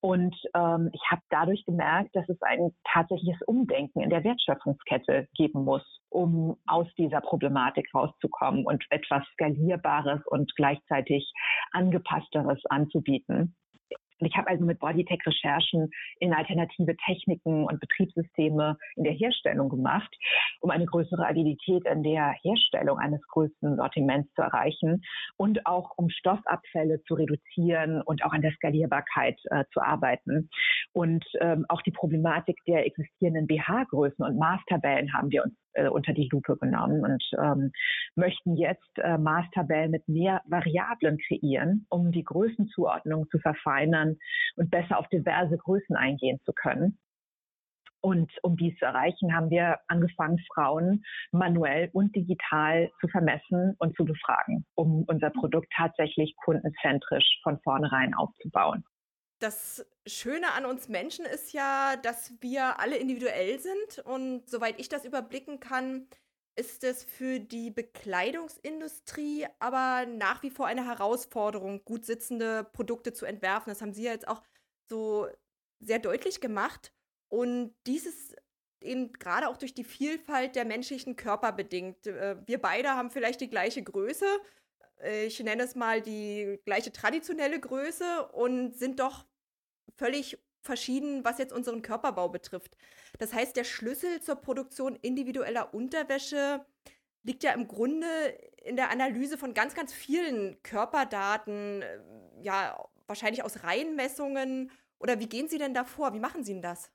Und 0.00 0.34
ähm, 0.54 0.90
ich 0.92 1.02
habe 1.10 1.22
dadurch 1.30 1.64
gemerkt, 1.64 2.16
dass 2.16 2.28
es 2.28 2.42
ein 2.42 2.74
tatsächliches 2.92 3.40
Umdenken 3.46 4.00
in 4.00 4.10
der 4.10 4.24
Wertschöpfungskette 4.24 5.28
geben 5.34 5.62
muss, 5.64 5.84
um 6.08 6.56
aus 6.66 6.88
dieser 6.98 7.20
Problematik 7.20 7.88
rauszukommen 7.94 8.66
und 8.66 8.84
etwas 8.90 9.22
Skalierbares 9.34 10.20
und 10.26 10.52
gleichzeitig 10.56 11.32
angepassteres 11.70 12.60
anzubieten. 12.68 13.54
Ich 14.26 14.36
habe 14.36 14.48
also 14.48 14.64
mit 14.64 14.78
Bodytech 14.78 15.20
Recherchen 15.26 15.90
in 16.20 16.32
alternative 16.32 16.96
Techniken 17.06 17.64
und 17.64 17.80
Betriebssysteme 17.80 18.76
in 18.96 19.04
der 19.04 19.12
Herstellung 19.12 19.68
gemacht, 19.68 20.14
um 20.60 20.70
eine 20.70 20.86
größere 20.86 21.26
Agilität 21.26 21.86
in 21.86 22.02
der 22.02 22.34
Herstellung 22.42 22.98
eines 22.98 23.20
größten 23.28 23.76
Sortiments 23.76 24.32
zu 24.34 24.42
erreichen 24.42 25.02
und 25.36 25.66
auch 25.66 25.92
um 25.96 26.08
Stoffabfälle 26.10 27.02
zu 27.04 27.14
reduzieren 27.14 28.02
und 28.02 28.24
auch 28.24 28.32
an 28.32 28.42
der 28.42 28.52
Skalierbarkeit 28.52 29.38
äh, 29.50 29.64
zu 29.72 29.80
arbeiten. 29.80 30.48
Und 30.92 31.24
ähm, 31.40 31.64
auch 31.68 31.82
die 31.82 31.90
Problematik 31.90 32.58
der 32.66 32.86
existierenden 32.86 33.46
BH-Größen 33.46 34.24
und 34.24 34.38
Maßtabellen 34.38 35.12
haben 35.12 35.30
wir 35.30 35.44
uns 35.44 35.54
äh, 35.74 35.88
unter 35.88 36.12
die 36.12 36.28
Lupe 36.30 36.56
genommen 36.56 37.04
und 37.04 37.22
ähm, 37.38 37.72
möchten 38.14 38.56
jetzt 38.56 38.98
äh, 38.98 39.18
Maßtabellen 39.18 39.90
mit 39.90 40.06
mehr 40.08 40.42
Variablen 40.46 41.18
kreieren, 41.18 41.86
um 41.88 42.12
die 42.12 42.24
Größenzuordnung 42.24 43.28
zu 43.30 43.38
verfeinern 43.38 44.16
und 44.56 44.70
besser 44.70 44.98
auf 44.98 45.08
diverse 45.08 45.56
Größen 45.56 45.96
eingehen 45.96 46.40
zu 46.44 46.52
können. 46.52 46.98
Und 48.04 48.32
um 48.42 48.56
dies 48.56 48.76
zu 48.78 48.84
erreichen, 48.84 49.32
haben 49.34 49.50
wir 49.50 49.78
angefangen, 49.86 50.40
Frauen 50.52 51.04
manuell 51.30 51.88
und 51.92 52.14
digital 52.16 52.90
zu 53.00 53.06
vermessen 53.06 53.76
und 53.78 53.96
zu 53.96 54.04
befragen, 54.04 54.66
um 54.74 55.04
unser 55.06 55.30
Produkt 55.30 55.72
tatsächlich 55.76 56.34
kundenzentrisch 56.44 57.38
von 57.44 57.60
vornherein 57.60 58.12
aufzubauen. 58.14 58.84
Das 59.42 59.84
Schöne 60.06 60.52
an 60.52 60.64
uns 60.64 60.88
Menschen 60.88 61.24
ist 61.24 61.52
ja, 61.52 61.96
dass 61.96 62.32
wir 62.40 62.78
alle 62.78 62.96
individuell 62.96 63.58
sind. 63.58 63.98
Und 64.04 64.48
soweit 64.48 64.78
ich 64.78 64.88
das 64.88 65.04
überblicken 65.04 65.58
kann, 65.58 66.06
ist 66.54 66.84
es 66.84 67.02
für 67.02 67.40
die 67.40 67.72
Bekleidungsindustrie 67.72 69.48
aber 69.58 70.06
nach 70.06 70.44
wie 70.44 70.50
vor 70.50 70.66
eine 70.66 70.86
Herausforderung, 70.86 71.84
gut 71.84 72.04
sitzende 72.04 72.62
Produkte 72.62 73.12
zu 73.14 73.26
entwerfen. 73.26 73.70
Das 73.72 73.82
haben 73.82 73.94
Sie 73.94 74.04
ja 74.04 74.12
jetzt 74.12 74.28
auch 74.28 74.44
so 74.88 75.26
sehr 75.80 75.98
deutlich 75.98 76.40
gemacht. 76.40 76.92
Und 77.28 77.74
dieses 77.88 78.36
eben 78.80 79.12
gerade 79.12 79.48
auch 79.48 79.56
durch 79.56 79.74
die 79.74 79.82
Vielfalt 79.82 80.54
der 80.54 80.66
menschlichen 80.66 81.16
Körper 81.16 81.50
bedingt. 81.50 82.06
Äh, 82.06 82.36
wir 82.46 82.60
beide 82.60 82.90
haben 82.90 83.10
vielleicht 83.10 83.40
die 83.40 83.50
gleiche 83.50 83.82
Größe. 83.82 84.26
Ich 85.26 85.40
nenne 85.40 85.64
es 85.64 85.74
mal 85.74 86.00
die 86.00 86.60
gleiche 86.64 86.92
traditionelle 86.92 87.58
Größe 87.58 88.28
und 88.28 88.78
sind 88.78 89.00
doch 89.00 89.26
völlig 89.96 90.38
verschieden, 90.62 91.24
was 91.24 91.38
jetzt 91.38 91.52
unseren 91.52 91.82
Körperbau 91.82 92.28
betrifft. 92.28 92.76
Das 93.18 93.32
heißt, 93.32 93.56
der 93.56 93.64
Schlüssel 93.64 94.20
zur 94.20 94.36
Produktion 94.36 94.96
individueller 94.96 95.74
Unterwäsche 95.74 96.64
liegt 97.24 97.42
ja 97.42 97.52
im 97.52 97.68
Grunde 97.68 98.06
in 98.64 98.76
der 98.76 98.90
Analyse 98.90 99.38
von 99.38 99.54
ganz, 99.54 99.74
ganz 99.74 99.92
vielen 99.92 100.62
Körperdaten, 100.62 101.82
äh, 101.82 101.98
ja, 102.40 102.88
wahrscheinlich 103.06 103.42
aus 103.42 103.64
Reihenmessungen. 103.64 104.70
Oder 104.98 105.18
wie 105.20 105.28
gehen 105.28 105.48
Sie 105.48 105.58
denn 105.58 105.74
da 105.74 105.84
vor? 105.84 106.14
Wie 106.14 106.20
machen 106.20 106.44
Sie 106.44 106.52
denn 106.52 106.62
das? 106.62 106.90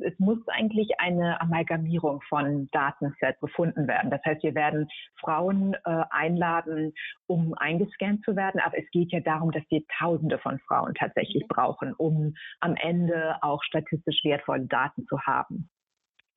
Es 0.00 0.18
muss 0.18 0.38
eigentlich 0.48 0.88
eine 0.98 1.40
Amalgamierung 1.40 2.20
von 2.28 2.68
Datensets 2.72 3.40
gefunden 3.40 3.88
werden. 3.88 4.10
Das 4.10 4.24
heißt, 4.24 4.42
wir 4.42 4.54
werden 4.54 4.88
Frauen 5.20 5.74
äh, 5.84 6.04
einladen, 6.10 6.92
um 7.26 7.54
eingescannt 7.54 8.24
zu 8.24 8.36
werden, 8.36 8.60
aber 8.60 8.78
es 8.78 8.90
geht 8.90 9.12
ja 9.12 9.20
darum, 9.20 9.50
dass 9.50 9.64
wir 9.70 9.82
Tausende 9.98 10.38
von 10.38 10.58
Frauen 10.60 10.94
tatsächlich 10.94 11.44
mhm. 11.44 11.48
brauchen, 11.48 11.94
um 11.94 12.34
am 12.60 12.74
Ende 12.76 13.36
auch 13.42 13.62
statistisch 13.62 14.20
wertvolle 14.24 14.66
Daten 14.66 15.06
zu 15.06 15.20
haben. 15.22 15.68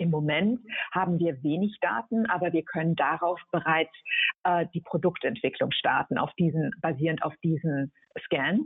Im 0.01 0.09
Moment 0.09 0.59
haben 0.91 1.19
wir 1.19 1.43
wenig 1.43 1.77
Daten, 1.79 2.25
aber 2.25 2.53
wir 2.53 2.63
können 2.63 2.95
darauf 2.95 3.39
bereits 3.51 3.93
äh, 4.43 4.65
die 4.73 4.81
Produktentwicklung 4.81 5.71
starten, 5.71 6.17
auf 6.17 6.33
diesen, 6.39 6.71
basierend 6.81 7.21
auf 7.21 7.35
diesen 7.43 7.91
Scans. 8.25 8.65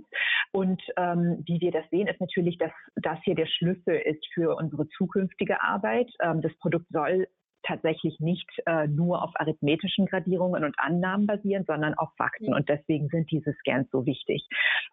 Und 0.56 0.82
ähm, 0.96 1.44
wie 1.46 1.60
wir 1.60 1.72
das 1.72 1.84
sehen, 1.92 2.08
ist 2.08 2.22
natürlich, 2.22 2.58
dass 2.58 2.72
das 2.96 3.20
hier 3.26 3.36
der 3.36 3.46
Schlüssel 3.46 3.96
ist 3.96 4.26
für 4.34 4.56
unsere 4.56 4.88
zukünftige 4.88 5.62
Arbeit. 5.62 6.10
Ähm, 6.22 6.42
das 6.42 6.56
Produkt 6.60 6.86
soll 6.92 7.28
tatsächlich 7.64 8.18
nicht 8.22 8.50
äh, 8.66 8.88
nur 8.88 9.22
auf 9.22 9.32
arithmetischen 9.36 10.06
Gradierungen 10.06 10.64
und 10.64 10.74
Annahmen 10.80 11.28
basieren, 11.28 11.66
sondern 11.68 11.94
auf 11.96 12.08
Fakten. 12.16 12.54
Und 12.54 12.70
deswegen 12.70 13.10
sind 13.10 13.30
diese 13.32 13.52
Scans 13.60 13.90
so 13.92 14.06
wichtig, 14.06 14.48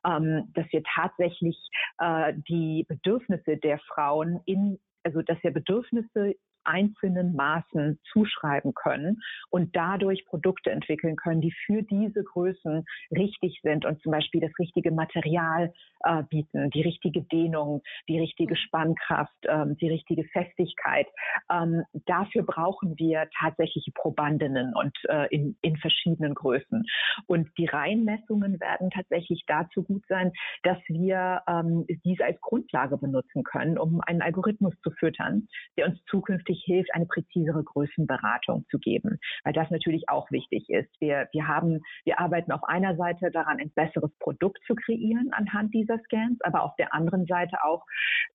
ähm, 0.05 0.51
dass 0.55 0.67
wir 0.73 0.83
tatsächlich 0.83 1.57
äh, 1.99 2.33
die 2.49 2.85
Bedürfnisse 2.89 3.57
der 3.57 3.79
Frauen 3.79 4.41
in 4.47 4.81
also 5.05 5.23
dass 5.23 5.43
wir 5.43 5.53
Bedürfnisse 5.53 6.35
einzelnen 6.65 7.35
Maßen 7.35 7.99
zuschreiben 8.13 8.75
können 8.75 9.21
und 9.51 9.75
dadurch 9.77 10.25
Produkte 10.27 10.71
entwickeln 10.71 11.17
können, 11.17 11.41
die 11.41 11.55
für 11.67 11.83
diese 11.83 12.23
Größen 12.25 12.85
richtig 13.11 13.61
sind 13.63 13.85
und 13.85 14.01
zum 14.03 14.13
Beispiel 14.13 14.41
das 14.41 14.53
richtige 14.59 14.91
Material 14.91 15.73
äh, 16.05 16.23
bieten, 16.25 16.71
die 16.71 16.83
richtige 16.83 17.23
Dehnung, 17.23 17.83
die 18.09 18.19
richtige 18.19 18.57
Spannkraft, 18.57 19.37
ähm, 19.49 19.77
die 19.79 19.89
richtige 19.89 20.25
Festigkeit. 20.25 21.07
Ähm, 21.51 21.83
dafür 22.07 22.43
brauchen 22.43 22.99
wir 22.99 23.29
tatsächliche 23.39 23.93
Probandinnen 23.93 24.75
und 24.75 24.97
äh, 25.09 25.27
in, 25.35 25.57
in 25.63 25.77
verschiedenen 25.77 26.35
Größen. 26.35 26.85
Und 27.27 27.49
die 27.59 27.67
Reihenmessungen 27.67 28.61
werden 28.61 28.91
tatsächlich 28.91 29.45
dazu 29.47 29.83
gut 29.83 30.05
sein, 30.09 30.33
dass 30.63 30.79
wir 30.89 31.43
ähm, 31.49 31.87
dies 32.05 32.21
als 32.21 32.41
Grundlage 32.41 32.97
benutzen 32.97 33.43
können, 33.45 33.79
um 33.79 34.01
einen 34.01 34.23
Algorithmus 34.23 34.75
zu 34.83 34.91
füttern, 34.91 35.49
der 35.77 35.87
uns 35.87 35.99
zukünftig 36.07 36.52
wirklich 36.53 36.65
hilft, 36.65 36.95
eine 36.95 37.07
präzisere 37.07 37.63
Größenberatung 37.65 38.67
zu 38.71 38.79
geben, 38.79 39.19
weil 39.45 39.53
das 39.53 39.71
natürlich 39.71 40.09
auch 40.09 40.31
wichtig 40.31 40.69
ist. 40.69 40.91
Wir, 41.01 41.29
wir 41.33 41.49
haben, 41.49 41.81
wir 42.05 42.21
arbeiten 42.21 42.53
auf 42.53 42.65
einer 42.65 42.97
Seite 42.97 43.31
daran, 43.31 43.59
ein 43.59 43.71
besseres 43.75 44.11
Produkt 44.19 44.59
zu 44.67 44.75
kreieren 44.75 45.31
anhand 45.33 45.75
dieser 45.75 45.99
Scans, 46.05 46.41
aber 46.43 46.63
auf 46.63 46.77
der 46.77 46.95
anderen 46.95 47.27
Seite 47.27 47.65
auch 47.65 47.85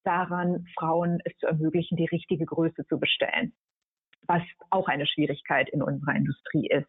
daran, 0.03 0.65
Frauen 0.77 1.19
es 1.25 1.37
zu 1.37 1.47
ermöglichen, 1.47 1.97
die 1.97 2.05
richtige 2.05 2.45
Größe 2.45 2.85
zu 2.87 2.99
bestellen 2.99 3.53
was 4.27 4.41
auch 4.69 4.87
eine 4.87 5.07
Schwierigkeit 5.07 5.69
in 5.69 5.81
unserer 5.81 6.15
Industrie 6.15 6.67
ist. 6.69 6.87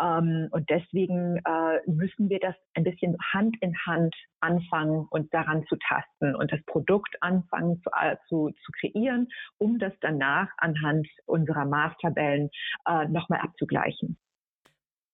Ähm, 0.00 0.48
und 0.50 0.68
deswegen 0.70 1.38
äh, 1.44 1.80
müssen 1.90 2.28
wir 2.28 2.38
das 2.38 2.54
ein 2.74 2.84
bisschen 2.84 3.16
Hand 3.32 3.56
in 3.60 3.74
Hand 3.86 4.14
anfangen 4.40 5.06
und 5.10 5.32
daran 5.34 5.64
zu 5.66 5.76
tasten 5.76 6.34
und 6.36 6.52
das 6.52 6.62
Produkt 6.66 7.16
anfangen 7.20 7.82
zu, 7.82 7.90
äh, 8.00 8.16
zu, 8.28 8.50
zu 8.64 8.72
kreieren, 8.72 9.28
um 9.58 9.78
das 9.78 9.92
danach 10.00 10.48
anhand 10.58 11.08
unserer 11.26 11.64
Maßtabellen 11.64 12.50
äh, 12.86 13.08
nochmal 13.08 13.40
abzugleichen. 13.40 14.16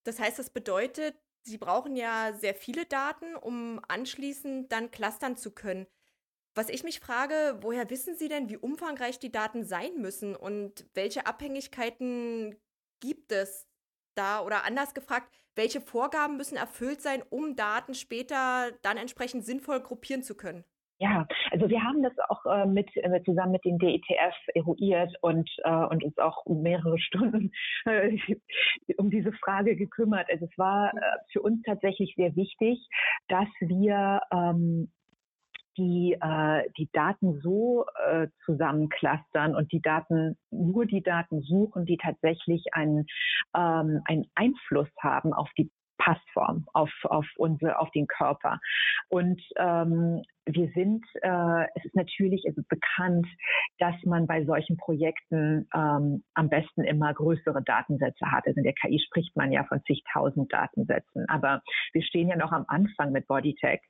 Das 0.03 0.19
heißt, 0.19 0.37
das 0.37 0.51
bedeutet, 0.51 1.15
Sie 1.47 1.59
brauchen 1.59 1.95
ja 1.95 2.33
sehr 2.33 2.55
viele 2.55 2.85
Daten, 2.85 3.35
um 3.35 3.79
anschließend 3.87 4.71
dann 4.71 4.89
clustern 4.89 5.37
zu 5.37 5.53
können. 5.53 5.85
Was 6.55 6.69
ich 6.69 6.85
mich 6.85 7.01
frage, 7.01 7.57
woher 7.59 7.89
wissen 7.89 8.15
Sie 8.15 8.29
denn, 8.29 8.49
wie 8.49 8.55
umfangreich 8.55 9.19
die 9.19 9.31
Daten 9.31 9.65
sein 9.65 9.97
müssen 9.97 10.37
und 10.37 10.85
welche 10.93 11.27
Abhängigkeiten 11.27 12.55
gibt 13.01 13.33
es 13.33 13.67
da 14.15 14.41
oder 14.41 14.63
anders 14.63 14.93
gefragt, 14.93 15.27
welche 15.55 15.81
Vorgaben 15.81 16.37
müssen 16.37 16.55
erfüllt 16.55 17.01
sein, 17.01 17.23
um 17.29 17.57
Daten 17.57 17.93
später 17.93 18.71
dann 18.83 18.95
entsprechend 18.95 19.45
sinnvoll 19.45 19.81
gruppieren 19.81 20.23
zu 20.23 20.35
können? 20.35 20.63
Ja, 20.97 21.27
also 21.51 21.67
wir 21.67 21.83
haben 21.83 22.01
das 22.03 22.13
auch 22.29 22.45
äh, 22.45 22.65
mit 22.65 22.89
äh, 22.95 23.21
zusammen 23.25 23.51
mit 23.51 23.65
dem 23.65 23.77
DETF 23.77 24.33
eruiert 24.53 25.13
und 25.19 25.49
äh, 25.65 25.85
und 25.87 26.05
uns 26.05 26.17
auch 26.17 26.45
mehrere 26.45 26.97
Stunden 26.99 27.51
äh, 27.83 28.17
um 28.95 29.09
diese 29.09 29.33
Frage 29.33 29.75
gekümmert. 29.75 30.29
Also 30.31 30.45
es 30.45 30.57
war 30.57 30.93
äh, 30.93 31.01
für 31.33 31.41
uns 31.41 31.61
tatsächlich 31.63 32.13
sehr 32.15 32.33
wichtig, 32.37 32.87
dass 33.27 33.49
wir 33.59 34.21
ähm, 34.31 34.89
die 35.77 36.17
äh, 36.19 36.69
die 36.77 36.89
Daten 36.93 37.39
so 37.41 37.85
äh, 38.07 38.27
zusammenclustern 38.45 39.55
und 39.55 39.71
die 39.71 39.81
Daten 39.81 40.37
nur 40.51 40.85
die 40.85 41.03
Daten 41.03 41.41
suchen, 41.41 41.85
die 41.85 41.97
tatsächlich 41.97 42.73
einen, 42.73 43.05
ähm, 43.55 44.01
einen 44.05 44.25
Einfluss 44.35 44.89
haben 45.01 45.33
auf 45.33 45.49
die 45.57 45.69
Passform, 45.97 46.65
auf, 46.73 46.91
auf 47.03 47.25
unsere, 47.37 47.79
auf 47.79 47.89
den 47.91 48.07
Körper. 48.07 48.59
Und 49.09 49.41
ähm, 49.57 50.21
wir 50.45 50.69
sind, 50.73 51.03
äh, 51.21 51.63
es 51.75 51.85
ist 51.85 51.95
natürlich 51.95 52.43
also 52.45 52.61
bekannt, 52.67 53.27
dass 53.79 53.95
man 54.03 54.27
bei 54.27 54.45
solchen 54.45 54.77
Projekten 54.77 55.67
ähm, 55.73 56.23
am 56.33 56.49
besten 56.49 56.83
immer 56.83 57.13
größere 57.13 57.63
Datensätze 57.63 58.31
hat. 58.31 58.45
Also 58.45 58.57
in 58.57 58.63
der 58.63 58.73
KI 58.73 58.99
spricht 58.99 59.35
man 59.35 59.51
ja 59.51 59.63
von 59.63 59.81
zigtausend 59.85 60.51
Datensätzen. 60.53 61.27
Aber 61.29 61.61
wir 61.93 62.03
stehen 62.03 62.29
ja 62.29 62.35
noch 62.35 62.51
am 62.51 62.65
Anfang 62.67 63.11
mit 63.11 63.27
Bodytech 63.27 63.81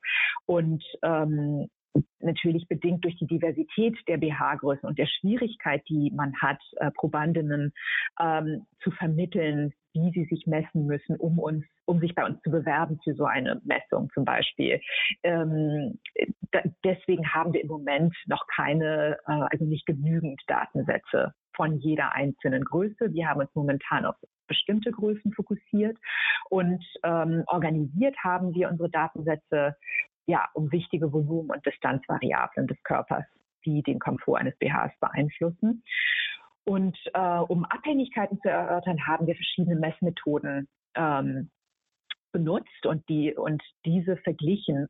und 0.46 0.82
ähm, 1.02 1.68
natürlich 2.20 2.66
bedingt 2.68 3.04
durch 3.04 3.16
die 3.16 3.26
Diversität 3.26 3.96
der 4.08 4.18
BH-Größen 4.18 4.88
und 4.88 4.98
der 4.98 5.06
Schwierigkeit, 5.06 5.82
die 5.88 6.12
man 6.14 6.34
hat, 6.40 6.60
äh, 6.76 6.90
Probandinnen 6.90 7.72
ähm, 8.20 8.66
zu 8.82 8.90
vermitteln, 8.90 9.72
wie 9.94 10.10
sie 10.12 10.24
sich 10.26 10.46
messen 10.46 10.86
müssen, 10.86 11.16
um 11.16 11.38
uns, 11.38 11.64
um 11.86 12.00
sich 12.00 12.14
bei 12.14 12.24
uns 12.24 12.40
zu 12.42 12.50
bewerben 12.50 13.00
für 13.02 13.14
so 13.14 13.24
eine 13.24 13.60
Messung 13.64 14.10
zum 14.12 14.24
Beispiel. 14.24 14.80
Ähm, 15.22 15.98
da, 16.52 16.60
deswegen 16.84 17.32
haben 17.32 17.52
wir 17.52 17.62
im 17.62 17.68
Moment 17.68 18.14
noch 18.26 18.46
keine, 18.54 19.16
äh, 19.26 19.42
also 19.50 19.64
nicht 19.64 19.86
genügend 19.86 20.40
Datensätze 20.46 21.32
von 21.54 21.78
jeder 21.78 22.12
einzelnen 22.12 22.64
Größe. 22.64 23.12
Wir 23.12 23.28
haben 23.28 23.40
uns 23.40 23.54
momentan 23.54 24.04
auf 24.04 24.16
bestimmte 24.46 24.92
Größen 24.92 25.32
fokussiert 25.32 25.96
und 26.50 26.84
ähm, 27.02 27.42
organisiert 27.46 28.16
haben 28.22 28.54
wir 28.54 28.68
unsere 28.68 28.90
Datensätze 28.90 29.74
ja, 30.26 30.48
um 30.54 30.70
wichtige 30.72 31.12
Volumen- 31.12 31.50
und 31.50 31.64
Distanzvariablen 31.64 32.66
des 32.66 32.82
Körpers, 32.82 33.24
die 33.64 33.82
den 33.82 33.98
Komfort 33.98 34.38
eines 34.38 34.56
BHs 34.58 34.92
beeinflussen. 35.00 35.82
Und 36.64 36.98
äh, 37.14 37.38
um 37.38 37.64
Abhängigkeiten 37.64 38.40
zu 38.40 38.48
erörtern, 38.48 39.06
haben 39.06 39.26
wir 39.26 39.36
verschiedene 39.36 39.76
Messmethoden 39.76 40.68
ähm, 40.94 41.50
benutzt 42.32 42.86
und 42.86 43.08
die 43.08 43.34
und 43.34 43.62
diese 43.84 44.16
verglichen 44.18 44.88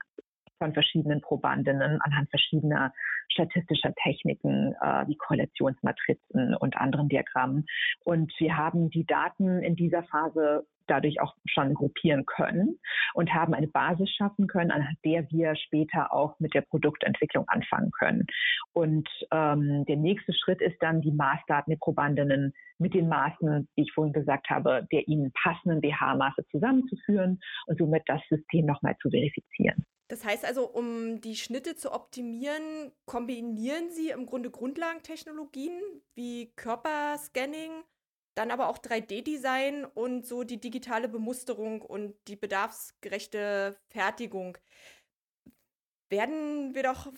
von 0.59 0.73
verschiedenen 0.73 1.21
Probandinnen 1.21 2.01
anhand 2.01 2.31
verschiedener 2.31 2.93
statistischer 3.31 3.93
Techniken 4.03 4.75
äh, 4.81 5.07
wie 5.07 5.17
Korrelationsmatrizen 5.17 6.55
und 6.57 6.77
anderen 6.77 7.09
Diagrammen. 7.09 7.67
Und 8.05 8.33
wir 8.39 8.57
haben 8.57 8.91
die 8.91 9.05
Daten 9.05 9.63
in 9.63 9.77
dieser 9.77 10.03
Phase 10.05 10.67
dadurch 10.87 11.21
auch 11.21 11.35
schon 11.47 11.75
gruppieren 11.75 12.25
können 12.27 12.79
und 13.15 13.35
haben 13.35 13.55
eine 13.55 13.67
Basis 13.67 14.11
schaffen 14.11 14.47
können, 14.47 14.71
an 14.71 14.87
der 15.05 15.29
wir 15.31 15.57
später 15.57 16.13
auch 16.13 16.39
mit 16.39 16.55
der 16.55 16.61
Produktentwicklung 16.63 17.49
anfangen 17.49 17.91
können. 17.91 18.27
Und 18.73 19.09
ähm, 19.33 19.85
der 19.87 19.97
nächste 19.97 20.33
Schritt 20.33 20.61
ist 20.61 20.77
dann, 20.81 21.01
die 21.01 21.13
Maßdaten 21.13 21.71
der 21.71 21.79
Probandinnen 21.79 22.53
mit 22.79 22.95
den 22.95 23.09
Maßen, 23.09 23.69
die 23.77 23.83
ich 23.83 23.93
vorhin 23.93 24.13
gesagt 24.13 24.49
habe, 24.51 24.87
der 24.93 25.09
ihnen 25.09 25.33
passenden 25.33 25.81
BH-Maße 25.81 26.47
zusammenzuführen 26.51 27.41
und 27.67 27.79
somit 27.79 28.03
das 28.07 28.21
System 28.29 28.67
nochmal 28.67 28.97
zu 29.01 29.11
verifizieren. 29.11 29.85
Das 30.09 30.25
heißt 30.25 30.45
also, 30.45 30.69
um 30.69 31.21
die 31.21 31.35
Schnitte 31.35 31.75
zu 31.75 31.93
optimieren, 31.93 32.93
kombinieren 33.07 33.91
Sie 33.91 34.11
im 34.11 34.27
Grunde 34.27 34.51
Grundlagentechnologien 34.51 35.81
wie 36.15 36.53
Körperscanning, 36.55 37.83
dann 38.35 38.53
aber 38.53 38.69
auch 38.69 38.79
3D-Design 38.79 39.85
und 39.85 40.25
so 40.25 40.45
die 40.45 40.61
digitale 40.61 41.09
Bemusterung 41.09 41.83
und 41.83 42.15
die 42.29 42.37
bedarfsgerechte 42.37 43.77
Fertigung. 43.89 44.57
Werden 46.09 46.75
wir 46.75 46.85
doch 46.85 47.13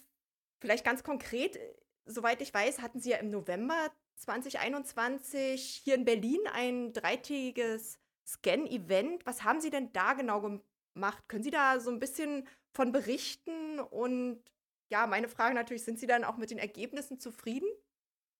vielleicht 0.60 0.84
ganz 0.84 1.02
konkret, 1.02 1.58
soweit 2.06 2.40
ich 2.40 2.54
weiß, 2.54 2.80
hatten 2.80 3.00
Sie 3.00 3.10
ja 3.10 3.18
im 3.18 3.28
November 3.30 3.90
2021 4.16 5.82
hier 5.84 5.94
in 5.94 6.06
Berlin 6.06 6.40
ein 6.52 6.92
dreitägiges 6.94 7.98
Scan-Event. 8.26 9.26
Was 9.26 9.44
haben 9.44 9.60
Sie 9.60 9.70
denn 9.70 9.92
da 9.92 10.14
genau 10.14 10.40
gemacht? 10.94 11.28
Können 11.28 11.44
Sie 11.44 11.50
da 11.50 11.80
so 11.80 11.90
ein 11.90 12.00
bisschen 12.00 12.46
von 12.72 12.92
berichten? 12.92 13.80
Und 13.80 14.40
ja, 14.90 15.06
meine 15.06 15.28
Frage 15.28 15.54
natürlich, 15.54 15.84
sind 15.84 15.98
Sie 15.98 16.06
dann 16.06 16.24
auch 16.24 16.36
mit 16.36 16.50
den 16.50 16.58
Ergebnissen 16.58 17.18
zufrieden? 17.18 17.68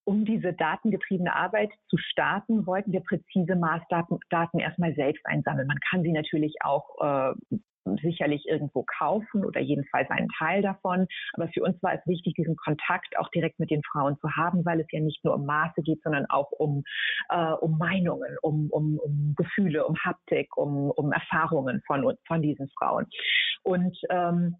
Um 0.04 0.24
diese 0.24 0.54
datengetriebene 0.54 1.34
Arbeit 1.34 1.70
zu 1.88 1.98
starten, 1.98 2.66
wollten 2.66 2.92
wir 2.92 3.00
präzise 3.00 3.56
Maßdaten 3.56 4.18
Daten 4.30 4.58
erstmal 4.58 4.94
selbst 4.94 5.24
einsammeln. 5.26 5.66
Man 5.66 5.80
kann 5.80 6.02
sie 6.02 6.12
natürlich 6.12 6.54
auch 6.62 6.96
äh, 7.00 7.34
sicherlich 8.02 8.46
irgendwo 8.46 8.84
kaufen 8.98 9.44
oder 9.44 9.60
jedenfalls 9.60 10.10
einen 10.10 10.28
Teil 10.38 10.62
davon. 10.62 11.06
Aber 11.34 11.48
für 11.48 11.62
uns 11.62 11.82
war 11.82 11.94
es 11.94 12.06
wichtig, 12.06 12.34
diesen 12.34 12.56
Kontakt 12.56 13.16
auch 13.18 13.28
direkt 13.30 13.58
mit 13.58 13.70
den 13.70 13.82
Frauen 13.82 14.18
zu 14.20 14.30
haben, 14.36 14.64
weil 14.64 14.80
es 14.80 14.86
ja 14.90 15.00
nicht 15.00 15.24
nur 15.24 15.34
um 15.34 15.46
Maße 15.46 15.82
geht, 15.82 16.02
sondern 16.02 16.26
auch 16.26 16.50
um, 16.52 16.84
äh, 17.30 17.52
um 17.52 17.78
Meinungen, 17.78 18.36
um, 18.42 18.68
um, 18.70 18.98
um 18.98 19.34
Gefühle, 19.36 19.86
um 19.86 19.96
Haptik, 19.96 20.56
um, 20.56 20.90
um 20.90 21.12
Erfahrungen 21.12 21.82
von, 21.86 22.16
von 22.26 22.42
diesen 22.42 22.68
Frauen. 22.78 23.06
Und 23.62 23.96
ähm, 24.10 24.56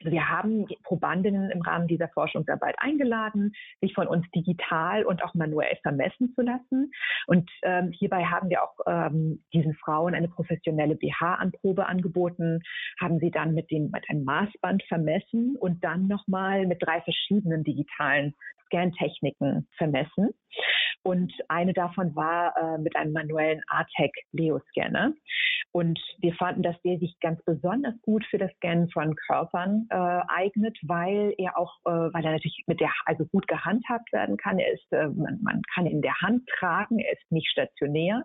wir 0.00 0.28
haben 0.28 0.66
Probandinnen 0.84 1.50
im 1.50 1.62
Rahmen 1.62 1.86
dieser 1.88 2.08
Forschungsarbeit 2.08 2.76
eingeladen, 2.78 3.52
sich 3.80 3.94
von 3.94 4.06
uns 4.06 4.26
digital 4.34 5.04
und 5.04 5.22
auch 5.22 5.34
manuell 5.34 5.76
vermessen 5.82 6.34
zu 6.34 6.42
lassen. 6.42 6.92
Und 7.26 7.50
ähm, 7.62 7.90
hierbei 7.92 8.24
haben 8.24 8.50
wir 8.50 8.62
auch 8.62 8.74
ähm, 8.86 9.42
diesen 9.52 9.74
Frauen 9.74 10.14
eine 10.14 10.28
professionelle 10.28 10.96
BH-Anprobe 10.96 11.86
angeboten, 11.86 12.60
haben 13.00 13.18
sie 13.18 13.30
dann 13.30 13.54
mit, 13.54 13.70
dem, 13.70 13.90
mit 13.90 14.08
einem 14.08 14.24
Maßband 14.24 14.82
vermessen 14.84 15.56
und 15.58 15.82
dann 15.82 16.08
nochmal 16.08 16.66
mit 16.66 16.82
drei 16.82 17.00
verschiedenen 17.00 17.64
digitalen 17.64 18.34
Scan-Techniken 18.66 19.68
vermessen. 19.76 20.30
Und 21.02 21.32
eine 21.48 21.72
davon 21.72 22.16
war 22.16 22.54
äh, 22.56 22.78
mit 22.78 22.96
einem 22.96 23.12
manuellen 23.12 23.62
ATEC 23.68 24.12
Leo-Scanner. 24.32 25.12
Und 25.76 26.00
wir 26.20 26.34
fanden, 26.36 26.62
dass 26.62 26.80
der 26.80 26.98
sich 26.98 27.20
ganz 27.20 27.38
besonders 27.44 27.92
gut 28.00 28.24
für 28.30 28.38
das 28.38 28.50
Scannen 28.54 28.88
von 28.88 29.14
Körpern 29.14 29.86
äh, 29.90 29.94
eignet, 29.94 30.74
weil 30.80 31.34
er 31.36 31.58
auch, 31.58 31.76
äh, 31.84 31.90
weil 31.90 32.24
er 32.24 32.32
natürlich 32.32 32.64
mit 32.66 32.80
der, 32.80 32.90
also 33.04 33.26
gut 33.26 33.46
gehandhabt 33.46 34.10
werden 34.10 34.38
kann. 34.38 34.58
Er 34.58 34.72
ist, 34.72 34.90
äh, 34.90 35.08
man, 35.08 35.38
man 35.42 35.60
kann 35.74 35.84
ihn 35.84 35.96
in 35.96 36.00
der 36.00 36.18
Hand 36.22 36.48
tragen, 36.58 36.98
er 36.98 37.12
ist 37.12 37.30
nicht 37.30 37.50
stationär. 37.50 38.24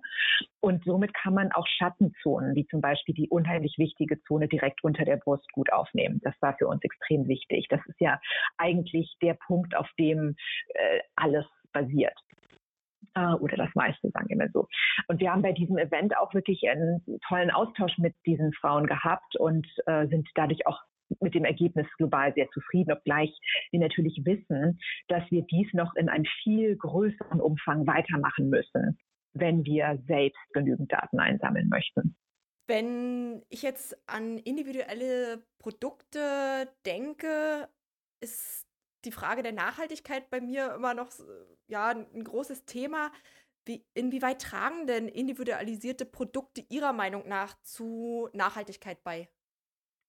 Und 0.61 0.85
somit 0.85 1.13
kann 1.13 1.33
man 1.33 1.51
auch 1.51 1.67
Schattenzonen, 1.67 2.55
wie 2.55 2.65
zum 2.67 2.79
Beispiel 2.79 3.15
die 3.15 3.27
unheimlich 3.27 3.75
wichtige 3.77 4.21
Zone 4.21 4.47
direkt 4.47 4.81
unter 4.85 5.03
der 5.03 5.17
Brust 5.17 5.51
gut 5.51 5.73
aufnehmen. 5.73 6.21
Das 6.23 6.35
war 6.39 6.55
für 6.57 6.69
uns 6.69 6.81
extrem 6.85 7.27
wichtig. 7.27 7.67
Das 7.69 7.81
ist 7.85 7.99
ja 7.99 8.21
eigentlich 8.59 9.13
der 9.21 9.33
Punkt, 9.33 9.75
auf 9.75 9.89
dem 9.99 10.37
äh, 10.69 10.99
alles 11.17 11.45
basiert 11.73 12.17
äh, 13.15 13.33
oder 13.33 13.57
das 13.57 13.69
meiste, 13.75 14.09
sagen 14.11 14.29
wir 14.29 14.37
mal 14.37 14.49
so. 14.53 14.67
Und 15.07 15.19
wir 15.19 15.31
haben 15.31 15.41
bei 15.41 15.51
diesem 15.51 15.77
Event 15.77 16.15
auch 16.17 16.33
wirklich 16.33 16.61
einen 16.69 17.03
tollen 17.27 17.51
Austausch 17.51 17.97
mit 17.97 18.15
diesen 18.25 18.53
Frauen 18.53 18.87
gehabt 18.87 19.35
und 19.37 19.67
äh, 19.85 20.07
sind 20.07 20.27
dadurch 20.35 20.65
auch 20.67 20.79
mit 21.19 21.35
dem 21.35 21.43
Ergebnis 21.43 21.87
global 21.97 22.33
sehr 22.33 22.49
zufrieden, 22.51 22.93
obgleich 22.93 23.37
wir 23.71 23.79
natürlich 23.79 24.21
wissen, 24.23 24.79
dass 25.07 25.23
wir 25.29 25.43
dies 25.43 25.67
noch 25.73 25.93
in 25.95 26.09
einem 26.09 26.25
viel 26.43 26.77
größeren 26.77 27.41
Umfang 27.41 27.85
weitermachen 27.85 28.49
müssen, 28.49 28.97
wenn 29.33 29.65
wir 29.65 30.01
selbst 30.07 30.39
genügend 30.53 30.91
Daten 30.91 31.19
einsammeln 31.19 31.67
möchten. 31.69 32.15
Wenn 32.67 33.43
ich 33.49 33.63
jetzt 33.63 33.97
an 34.07 34.37
individuelle 34.37 35.43
Produkte 35.59 36.69
denke, 36.85 37.67
ist 38.21 38.65
die 39.05 39.11
Frage 39.11 39.43
der 39.43 39.51
Nachhaltigkeit 39.51 40.29
bei 40.29 40.41
mir 40.41 40.73
immer 40.75 40.93
noch 40.93 41.09
ja, 41.67 41.89
ein 41.89 42.23
großes 42.23 42.65
Thema. 42.65 43.11
Wie, 43.65 43.85
inwieweit 43.93 44.41
tragen 44.41 44.87
denn 44.87 45.07
individualisierte 45.07 46.05
Produkte 46.05 46.63
Ihrer 46.69 46.93
Meinung 46.93 47.27
nach 47.27 47.53
zu 47.61 48.29
Nachhaltigkeit 48.33 49.03
bei? 49.03 49.29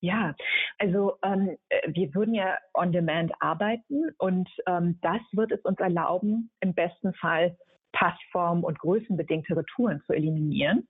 Ja, 0.00 0.34
also 0.78 1.18
ähm, 1.22 1.58
wir 1.86 2.14
würden 2.14 2.34
ja 2.34 2.58
on 2.74 2.92
demand 2.92 3.32
arbeiten 3.40 4.10
und 4.18 4.48
ähm, 4.66 4.98
das 5.00 5.20
wird 5.32 5.52
es 5.52 5.60
uns 5.60 5.78
erlauben, 5.78 6.50
im 6.60 6.74
besten 6.74 7.14
Fall 7.14 7.56
Passform 7.92 8.64
und 8.64 8.78
größenbedingte 8.78 9.56
Retouren 9.56 10.02
zu 10.06 10.14
eliminieren 10.14 10.88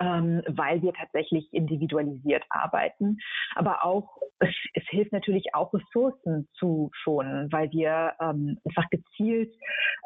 ähm, 0.00 0.42
weil 0.48 0.82
wir 0.82 0.92
tatsächlich 0.92 1.52
individualisiert 1.52 2.44
arbeiten. 2.50 3.18
Aber 3.54 3.84
auch, 3.84 4.18
es, 4.38 4.54
es, 4.74 4.84
hilft 4.88 5.12
natürlich 5.12 5.54
auch, 5.54 5.72
Ressourcen 5.72 6.48
zu 6.54 6.90
schonen, 6.92 7.50
weil 7.52 7.70
wir 7.72 8.14
ähm, 8.20 8.58
einfach 8.66 8.88
gezielt 8.90 9.54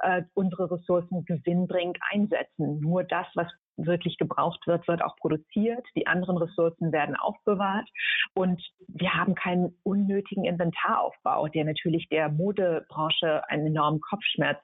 äh, 0.03 0.23
unsere 0.35 0.71
Ressourcen 0.71 1.25
gewinnbringend 1.25 1.99
einsetzen. 2.11 2.81
Nur 2.81 3.05
das, 3.05 3.27
was 3.35 3.49
wirklich 3.77 4.19
gebraucht 4.19 4.67
wird, 4.67 4.87
wird 4.89 5.03
auch 5.03 5.17
produziert. 5.17 5.85
Die 5.97 6.07
anderen 6.07 6.39
Ressourcen 6.39 6.93
werden 6.93 7.17
aufbewahrt. 7.17 7.89
Und 8.37 8.63
wir 8.89 9.15
haben 9.15 9.35
keinen 9.35 9.75
unnötigen 9.83 10.45
Inventaraufbau, 10.45 11.49
der 11.49 11.65
natürlich 11.65 12.07
der 12.11 12.29
Modebranche 12.29 13.49
einen 13.49 13.69
enormen 13.69 14.03
Kopfschmerz 14.03 14.59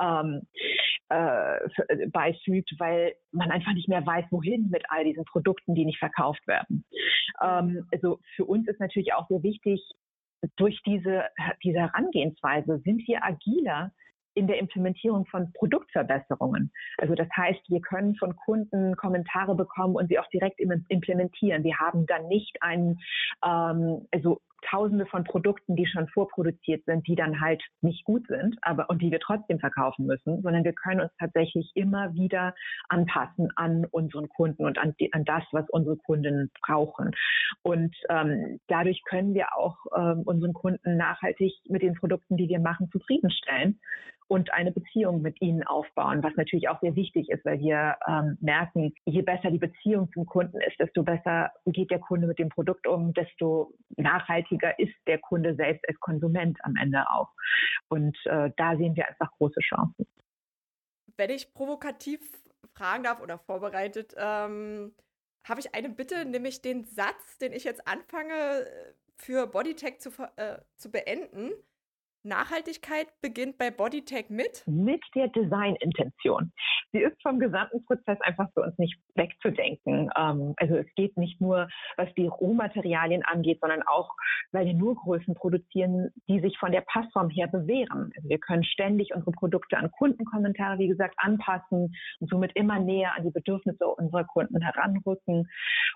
ähm, 0.00 0.42
äh, 1.08 2.06
beifügt, 2.12 2.72
weil 2.78 3.14
man 3.32 3.50
einfach 3.50 3.74
nicht 3.74 3.88
mehr 3.88 4.06
weiß, 4.06 4.26
wohin 4.30 4.68
mit 4.70 4.84
all 4.88 5.02
diesen 5.02 5.24
Produkten, 5.24 5.74
die 5.74 5.84
nicht 5.84 5.98
verkauft 5.98 6.46
werden. 6.46 6.84
Ähm, 7.42 7.88
also 7.92 8.20
für 8.36 8.44
uns 8.44 8.68
ist 8.68 8.78
natürlich 8.78 9.12
auch 9.14 9.26
sehr 9.28 9.42
wichtig, 9.42 9.82
durch 10.54 10.80
diese, 10.86 11.24
diese 11.64 11.80
Herangehensweise 11.80 12.80
sind 12.84 13.02
wir 13.08 13.24
agiler 13.24 13.90
in 14.38 14.46
der 14.46 14.58
Implementierung 14.58 15.26
von 15.26 15.52
Produktverbesserungen. 15.52 16.70
Also 16.98 17.14
das 17.14 17.28
heißt, 17.36 17.60
wir 17.68 17.80
können 17.80 18.14
von 18.14 18.36
Kunden 18.36 18.96
Kommentare 18.96 19.56
bekommen 19.56 19.96
und 19.96 20.08
sie 20.08 20.18
auch 20.18 20.28
direkt 20.28 20.60
implementieren. 20.60 21.64
Wir 21.64 21.78
haben 21.78 22.06
dann 22.06 22.28
nicht 22.28 22.56
einen, 22.62 23.00
ähm, 23.44 24.06
also 24.12 24.40
Tausende 24.62 25.06
von 25.06 25.24
Produkten, 25.24 25.76
die 25.76 25.86
schon 25.86 26.08
vorproduziert 26.08 26.84
sind, 26.84 27.06
die 27.06 27.14
dann 27.14 27.40
halt 27.40 27.62
nicht 27.80 28.04
gut 28.04 28.26
sind, 28.28 28.56
aber 28.62 28.90
und 28.90 29.00
die 29.02 29.10
wir 29.10 29.20
trotzdem 29.20 29.58
verkaufen 29.60 30.06
müssen, 30.06 30.42
sondern 30.42 30.64
wir 30.64 30.72
können 30.72 31.00
uns 31.00 31.12
tatsächlich 31.18 31.70
immer 31.74 32.12
wieder 32.14 32.54
anpassen 32.88 33.50
an 33.56 33.84
unseren 33.90 34.28
Kunden 34.28 34.64
und 34.64 34.78
an, 34.78 34.94
die, 35.00 35.12
an 35.12 35.24
das, 35.24 35.44
was 35.52 35.68
unsere 35.70 35.96
Kunden 35.96 36.50
brauchen. 36.62 37.12
Und 37.62 37.94
ähm, 38.10 38.60
dadurch 38.68 39.02
können 39.04 39.34
wir 39.34 39.56
auch 39.56 39.76
ähm, 39.96 40.22
unseren 40.24 40.52
Kunden 40.52 40.96
nachhaltig 40.96 41.52
mit 41.68 41.82
den 41.82 41.94
Produkten, 41.94 42.36
die 42.36 42.48
wir 42.48 42.60
machen, 42.60 42.90
zufriedenstellen 42.90 43.78
und 44.28 44.52
eine 44.52 44.70
Beziehung 44.70 45.22
mit 45.22 45.40
ihnen 45.40 45.62
aufbauen, 45.62 46.22
was 46.22 46.34
natürlich 46.36 46.68
auch 46.68 46.80
sehr 46.80 46.94
wichtig 46.94 47.30
ist, 47.30 47.44
weil 47.44 47.58
wir 47.58 47.96
ähm, 48.06 48.36
merken, 48.40 48.92
je 49.06 49.22
besser 49.22 49.50
die 49.50 49.58
Beziehung 49.58 50.10
zum 50.12 50.26
Kunden 50.26 50.60
ist, 50.60 50.78
desto 50.78 51.02
besser 51.02 51.50
geht 51.66 51.90
der 51.90 51.98
Kunde 51.98 52.26
mit 52.26 52.38
dem 52.38 52.50
Produkt 52.50 52.86
um, 52.86 53.14
desto 53.14 53.72
nachhaltiger 53.96 54.47
ist 54.78 54.94
der 55.06 55.18
Kunde 55.18 55.54
selbst 55.54 55.86
als 55.88 55.98
Konsument 56.00 56.58
am 56.64 56.76
Ende 56.76 57.04
auch. 57.10 57.32
Und 57.88 58.16
äh, 58.24 58.50
da 58.56 58.76
sehen 58.76 58.96
wir 58.96 59.08
einfach 59.08 59.30
große 59.38 59.60
Chancen. 59.60 60.06
Wenn 61.16 61.30
ich 61.30 61.52
provokativ 61.52 62.20
fragen 62.74 63.02
darf 63.02 63.20
oder 63.20 63.38
vorbereitet, 63.38 64.14
ähm, 64.16 64.94
habe 65.44 65.60
ich 65.60 65.74
eine 65.74 65.88
Bitte, 65.88 66.24
nämlich 66.24 66.62
den 66.62 66.84
Satz, 66.84 67.38
den 67.38 67.52
ich 67.52 67.64
jetzt 67.64 67.86
anfange 67.88 68.66
für 69.16 69.46
Bodytech 69.46 69.98
zu, 69.98 70.10
äh, 70.36 70.58
zu 70.76 70.90
beenden 70.90 71.52
Nachhaltigkeit 72.28 73.08
beginnt 73.20 73.58
bei 73.58 73.70
Bodytech 73.70 74.30
mit? 74.30 74.62
Mit 74.66 75.02
der 75.14 75.28
Designintention. 75.28 76.52
Sie 76.92 76.98
ist 76.98 77.20
vom 77.22 77.38
gesamten 77.38 77.84
Prozess 77.84 78.18
einfach 78.20 78.48
für 78.54 78.62
uns 78.62 78.78
nicht 78.78 78.96
wegzudenken. 79.14 80.10
Ähm, 80.16 80.54
also 80.56 80.76
es 80.76 80.86
geht 80.94 81.16
nicht 81.16 81.40
nur, 81.40 81.68
was 81.96 82.08
die 82.14 82.26
Rohmaterialien 82.26 83.24
angeht, 83.24 83.58
sondern 83.60 83.82
auch, 83.82 84.14
weil 84.52 84.66
wir 84.66 84.74
nur 84.74 84.94
Größen 84.96 85.34
produzieren, 85.34 86.10
die 86.28 86.40
sich 86.40 86.56
von 86.58 86.72
der 86.72 86.82
Passform 86.82 87.30
her 87.30 87.48
bewähren. 87.48 88.12
Also 88.16 88.28
wir 88.28 88.38
können 88.38 88.64
ständig 88.64 89.14
unsere 89.14 89.32
Produkte 89.32 89.76
an 89.76 89.90
Kundenkommentare, 89.90 90.78
wie 90.78 90.88
gesagt, 90.88 91.14
anpassen 91.18 91.94
und 92.20 92.30
somit 92.30 92.52
immer 92.54 92.78
näher 92.78 93.14
an 93.16 93.24
die 93.24 93.30
Bedürfnisse 93.30 93.86
unserer 93.86 94.24
Kunden 94.24 94.60
heranrücken 94.60 95.48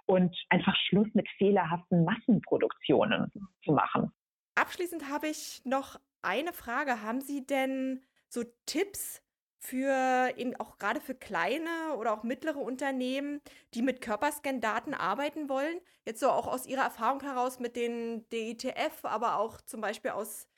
und 0.07 0.37
einfach 0.51 0.77
Schluss 0.89 1.09
mit 1.15 1.29
fehlerhaften 1.39 2.05
Massenproduktionen 2.05 3.31
zu 3.65 3.73
machen. 3.73 4.13
Abschließend 4.55 5.11
habe 5.11 5.29
ich 5.29 5.63
noch 5.65 5.99
eine 6.23 6.53
Frage. 6.53 7.03
Haben 7.03 7.21
Sie 7.21 7.47
denn 7.47 8.03
so 8.29 8.45
Tipps 8.67 9.23
für 9.59 10.33
eben 10.37 10.57
auch 10.57 10.79
gerade 10.79 11.01
für 11.01 11.15
kleine 11.15 11.97
oder 11.97 12.13
auch 12.13 12.25
mittlere 12.25 12.59
Unternehmen, 12.59 13.41
die 13.75 13.83
mit 13.83 14.01
Körperscan-Daten 14.01 14.95
arbeiten 14.95 15.49
wollen? 15.49 15.81
Jetzt 16.05 16.21
so 16.21 16.31
auch 16.31 16.49
aus 16.49 16.67
Ihrer 16.67 16.83
Erfahrung 16.83 17.21
heraus 17.21 17.61
mit 17.61 17.77
den 17.77 18.29
DITF, 18.31 19.05
aber 19.05 19.39
auch 19.39 19.61
zum 19.61 19.81
Beispiel 19.81 20.13
aus 20.13 20.49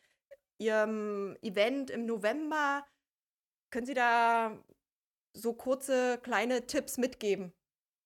Ihrem 0.58 1.36
Event 1.42 1.90
im 1.90 2.06
November. 2.06 2.86
Können 3.70 3.86
Sie 3.86 3.94
da 3.94 4.56
so 5.34 5.52
kurze 5.52 6.18
kleine 6.22 6.66
Tipps 6.66 6.96
mitgeben? 6.96 7.52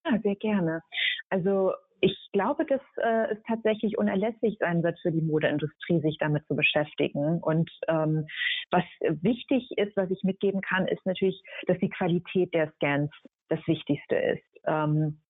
Ja, 0.05 0.19
sehr 0.23 0.37
gerne. 0.37 0.83
Also 1.29 1.75
ich 2.01 2.17
glaube, 2.33 2.65
dass 2.67 2.81
äh, 2.97 3.33
es 3.33 3.39
tatsächlich 3.47 3.99
unerlässlich 3.99 4.57
sein 4.59 4.83
wird 4.83 4.99
für 5.01 5.11
die 5.11 5.23
Modeindustrie, 5.23 6.01
sich 6.01 6.17
damit 6.19 6.47
zu 6.47 6.55
beschäftigen. 6.55 7.41
Und 7.41 7.71
ähm, 7.89 8.27
was 8.71 8.85
wichtig 9.23 9.71
ist, 9.77 9.97
was 9.97 10.11
ich 10.11 10.23
mitgeben 10.23 10.61
kann, 10.61 10.87
ist 10.87 11.05
natürlich, 11.05 11.43
dass 11.67 11.79
die 11.79 11.91
Qualität 11.91 12.53
der 12.55 12.71
Scans 12.73 13.11
das 13.49 13.61
Wichtigste 13.67 14.17
ist. 14.17 14.61
Ähm, 14.67 15.21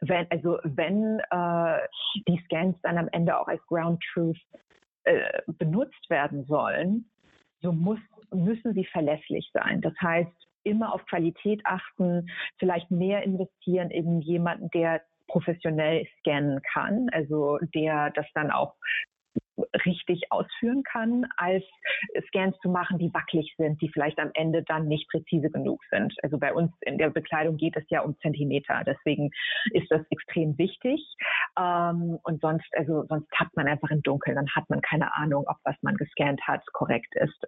wenn, 0.00 0.26
also 0.30 0.58
wenn 0.64 1.20
äh, 1.30 1.78
die 2.26 2.40
Scans 2.44 2.76
dann 2.82 2.98
am 2.98 3.08
Ende 3.12 3.38
auch 3.38 3.46
als 3.46 3.64
Ground 3.66 4.02
Truth 4.12 4.40
äh, 5.04 5.42
benutzt 5.46 6.10
werden 6.10 6.44
sollen, 6.46 7.10
so 7.60 7.72
muss, 7.72 8.00
müssen 8.32 8.74
sie 8.74 8.84
verlässlich 8.86 9.48
sein. 9.52 9.80
Das 9.80 9.94
heißt, 10.00 10.32
immer 10.64 10.92
auf 10.94 11.04
Qualität 11.06 11.60
achten, 11.64 12.28
vielleicht 12.58 12.90
mehr 12.90 13.22
investieren 13.22 13.90
in 13.90 14.20
jemanden, 14.20 14.70
der 14.70 15.02
professionell 15.32 16.06
scannen 16.18 16.60
kann, 16.72 17.08
also 17.10 17.58
der 17.74 18.10
das 18.10 18.26
dann 18.34 18.50
auch 18.50 18.74
richtig 19.86 20.22
ausführen 20.30 20.82
kann, 20.82 21.26
als 21.36 21.64
Scans 22.28 22.56
zu 22.60 22.68
machen, 22.68 22.98
die 22.98 23.12
wackelig 23.12 23.54
sind, 23.56 23.80
die 23.80 23.88
vielleicht 23.88 24.18
am 24.18 24.30
Ende 24.34 24.62
dann 24.62 24.88
nicht 24.88 25.08
präzise 25.10 25.50
genug 25.50 25.80
sind. 25.90 26.14
Also 26.22 26.38
bei 26.38 26.52
uns 26.52 26.70
in 26.80 26.98
der 26.98 27.10
Bekleidung 27.10 27.56
geht 27.56 27.76
es 27.76 27.84
ja 27.88 28.02
um 28.02 28.16
Zentimeter, 28.20 28.82
deswegen 28.86 29.30
ist 29.72 29.90
das 29.90 30.02
extrem 30.10 30.56
wichtig. 30.58 31.00
Ähm, 31.58 32.18
und 32.22 32.40
sonst, 32.40 32.68
also 32.76 33.04
sonst 33.08 33.28
tappt 33.36 33.56
man 33.56 33.68
einfach 33.68 33.90
im 33.90 34.02
Dunkeln, 34.02 34.36
dann 34.36 34.50
hat 34.54 34.68
man 34.68 34.80
keine 34.80 35.14
Ahnung, 35.14 35.44
ob 35.46 35.56
was 35.64 35.76
man 35.82 35.96
gescannt 35.96 36.40
hat 36.46 36.64
korrekt 36.72 37.14
ist. 37.16 37.46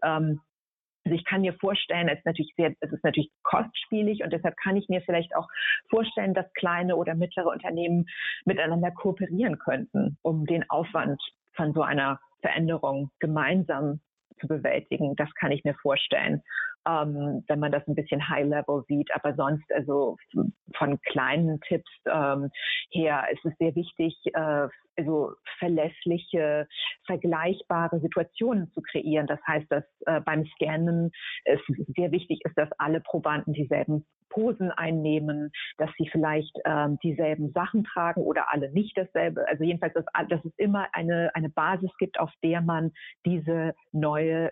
Also 1.05 1.17
ich 1.17 1.25
kann 1.25 1.43
mir 1.43 1.53
vorstellen, 1.55 2.09
es 2.09 2.19
ist 2.19 2.27
natürlich 2.27 2.55
sehr, 2.57 2.75
es 2.81 2.93
ist 2.93 3.05
natürlich 3.05 3.31
kostspielig 3.43 4.23
und 4.25 4.33
deshalb 4.33 4.57
kann 4.57 4.77
ich 4.77 4.89
mir 4.89 5.03
vielleicht 5.03 5.37
auch 5.37 5.49
vorstellen, 5.91 6.33
dass 6.33 6.53
kleine 6.55 6.97
oder 6.97 7.15
mittlere 7.15 7.49
Unternehmen 7.49 8.07
miteinander 8.45 8.91
kooperieren 8.91 9.59
könnten, 9.59 10.17
um 10.23 10.47
den 10.47 10.69
Aufwand 10.71 11.21
von 11.53 11.75
so 11.75 11.83
einer 11.83 12.21
Veränderung 12.41 13.11
gemeinsam 13.21 14.01
zu 14.41 14.49
bewältigen. 14.49 15.15
Das 15.17 15.33
kann 15.35 15.53
ich 15.53 15.65
mir 15.65 15.75
vorstellen 15.75 16.43
ähm, 16.87 17.45
wenn 17.49 17.61
man 17.61 17.73
das 17.73 17.87
ein 17.87 17.95
bisschen 17.95 18.29
High-Level 18.29 18.85
sieht. 18.89 19.11
Aber 19.15 19.35
sonst, 19.35 19.65
also 19.73 20.17
von 20.77 21.01
kleinen 21.03 21.61
Tipps 21.61 21.91
ähm, 22.07 22.51
her, 22.91 23.25
ist 23.33 23.45
es 23.45 23.57
sehr 23.59 23.75
wichtig, 23.75 24.17
äh, 24.35 24.69
also 24.97 25.33
verlässliche, 25.59 26.69
vergleichbare 27.07 28.01
Situationen 28.01 28.71
zu 28.73 28.81
kreieren. 28.83 29.27
Das 29.27 29.41
heißt, 29.47 29.67
dass 29.71 29.85
äh, 30.07 30.21
beim 30.21 30.47
Scannen 30.47 31.11
es 31.45 31.61
sehr 31.97 32.13
wichtig 32.13 32.41
ist, 32.45 32.57
dass 32.57 32.69
alle 32.79 33.01
Probanden 33.01 33.55
dieselben 33.55 34.07
Posen 34.29 34.71
einnehmen, 34.71 35.53
dass 35.79 35.91
sie 35.97 36.09
vielleicht 36.11 36.57
ähm, 36.65 36.99
dieselben 37.03 37.53
Sachen 37.53 37.85
tragen 37.85 38.23
oder 38.23 38.53
alle 38.53 38.71
nicht 38.73 38.97
dasselbe. 38.97 39.47
Also 39.49 39.65
jedenfalls, 39.65 39.95
dass, 39.95 40.05
dass 40.29 40.45
es 40.45 40.53
immer 40.57 40.89
eine, 40.93 41.31
eine 41.35 41.51
Basis 41.51 41.91
gibt, 41.99 42.19
auf 42.19 42.31
der 42.43 42.61
man 42.61 42.93
diese 43.25 43.75
neue 43.93 44.51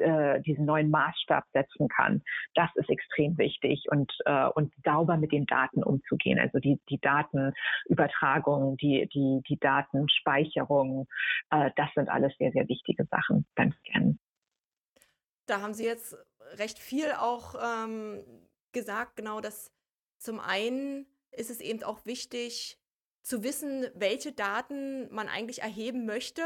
äh, 0.00 0.40
diesen 0.42 0.64
neuen 0.64 0.90
Maßstab 0.90 1.44
setzen 1.52 1.88
kann. 1.88 2.22
Das 2.54 2.70
ist 2.74 2.88
extrem 2.88 3.36
wichtig 3.38 3.84
und, 3.90 4.12
äh, 4.24 4.46
und 4.48 4.72
sauber 4.84 5.16
mit 5.16 5.32
den 5.32 5.46
Daten 5.46 5.82
umzugehen. 5.82 6.38
Also 6.38 6.58
die, 6.58 6.80
die 6.88 6.98
Datenübertragung, 7.00 8.76
die, 8.76 9.08
die, 9.12 9.42
die 9.48 9.58
Datenspeicherung, 9.58 11.06
äh, 11.50 11.70
das 11.76 11.88
sind 11.94 12.08
alles 12.08 12.32
sehr, 12.38 12.52
sehr 12.52 12.68
wichtige 12.68 13.04
Sachen 13.10 13.46
beim 13.54 13.72
Scannen. 13.72 14.18
Da 15.46 15.60
haben 15.60 15.74
Sie 15.74 15.84
jetzt 15.84 16.16
recht 16.58 16.78
viel 16.78 17.12
auch 17.18 17.54
ähm, 17.54 18.22
gesagt, 18.72 19.16
genau, 19.16 19.40
dass 19.40 19.72
zum 20.18 20.38
einen 20.38 21.06
ist 21.32 21.50
es 21.50 21.60
eben 21.60 21.82
auch 21.82 22.04
wichtig 22.06 22.78
zu 23.22 23.42
wissen, 23.42 23.86
welche 23.94 24.32
Daten 24.32 25.12
man 25.12 25.28
eigentlich 25.28 25.62
erheben 25.62 26.06
möchte. 26.06 26.42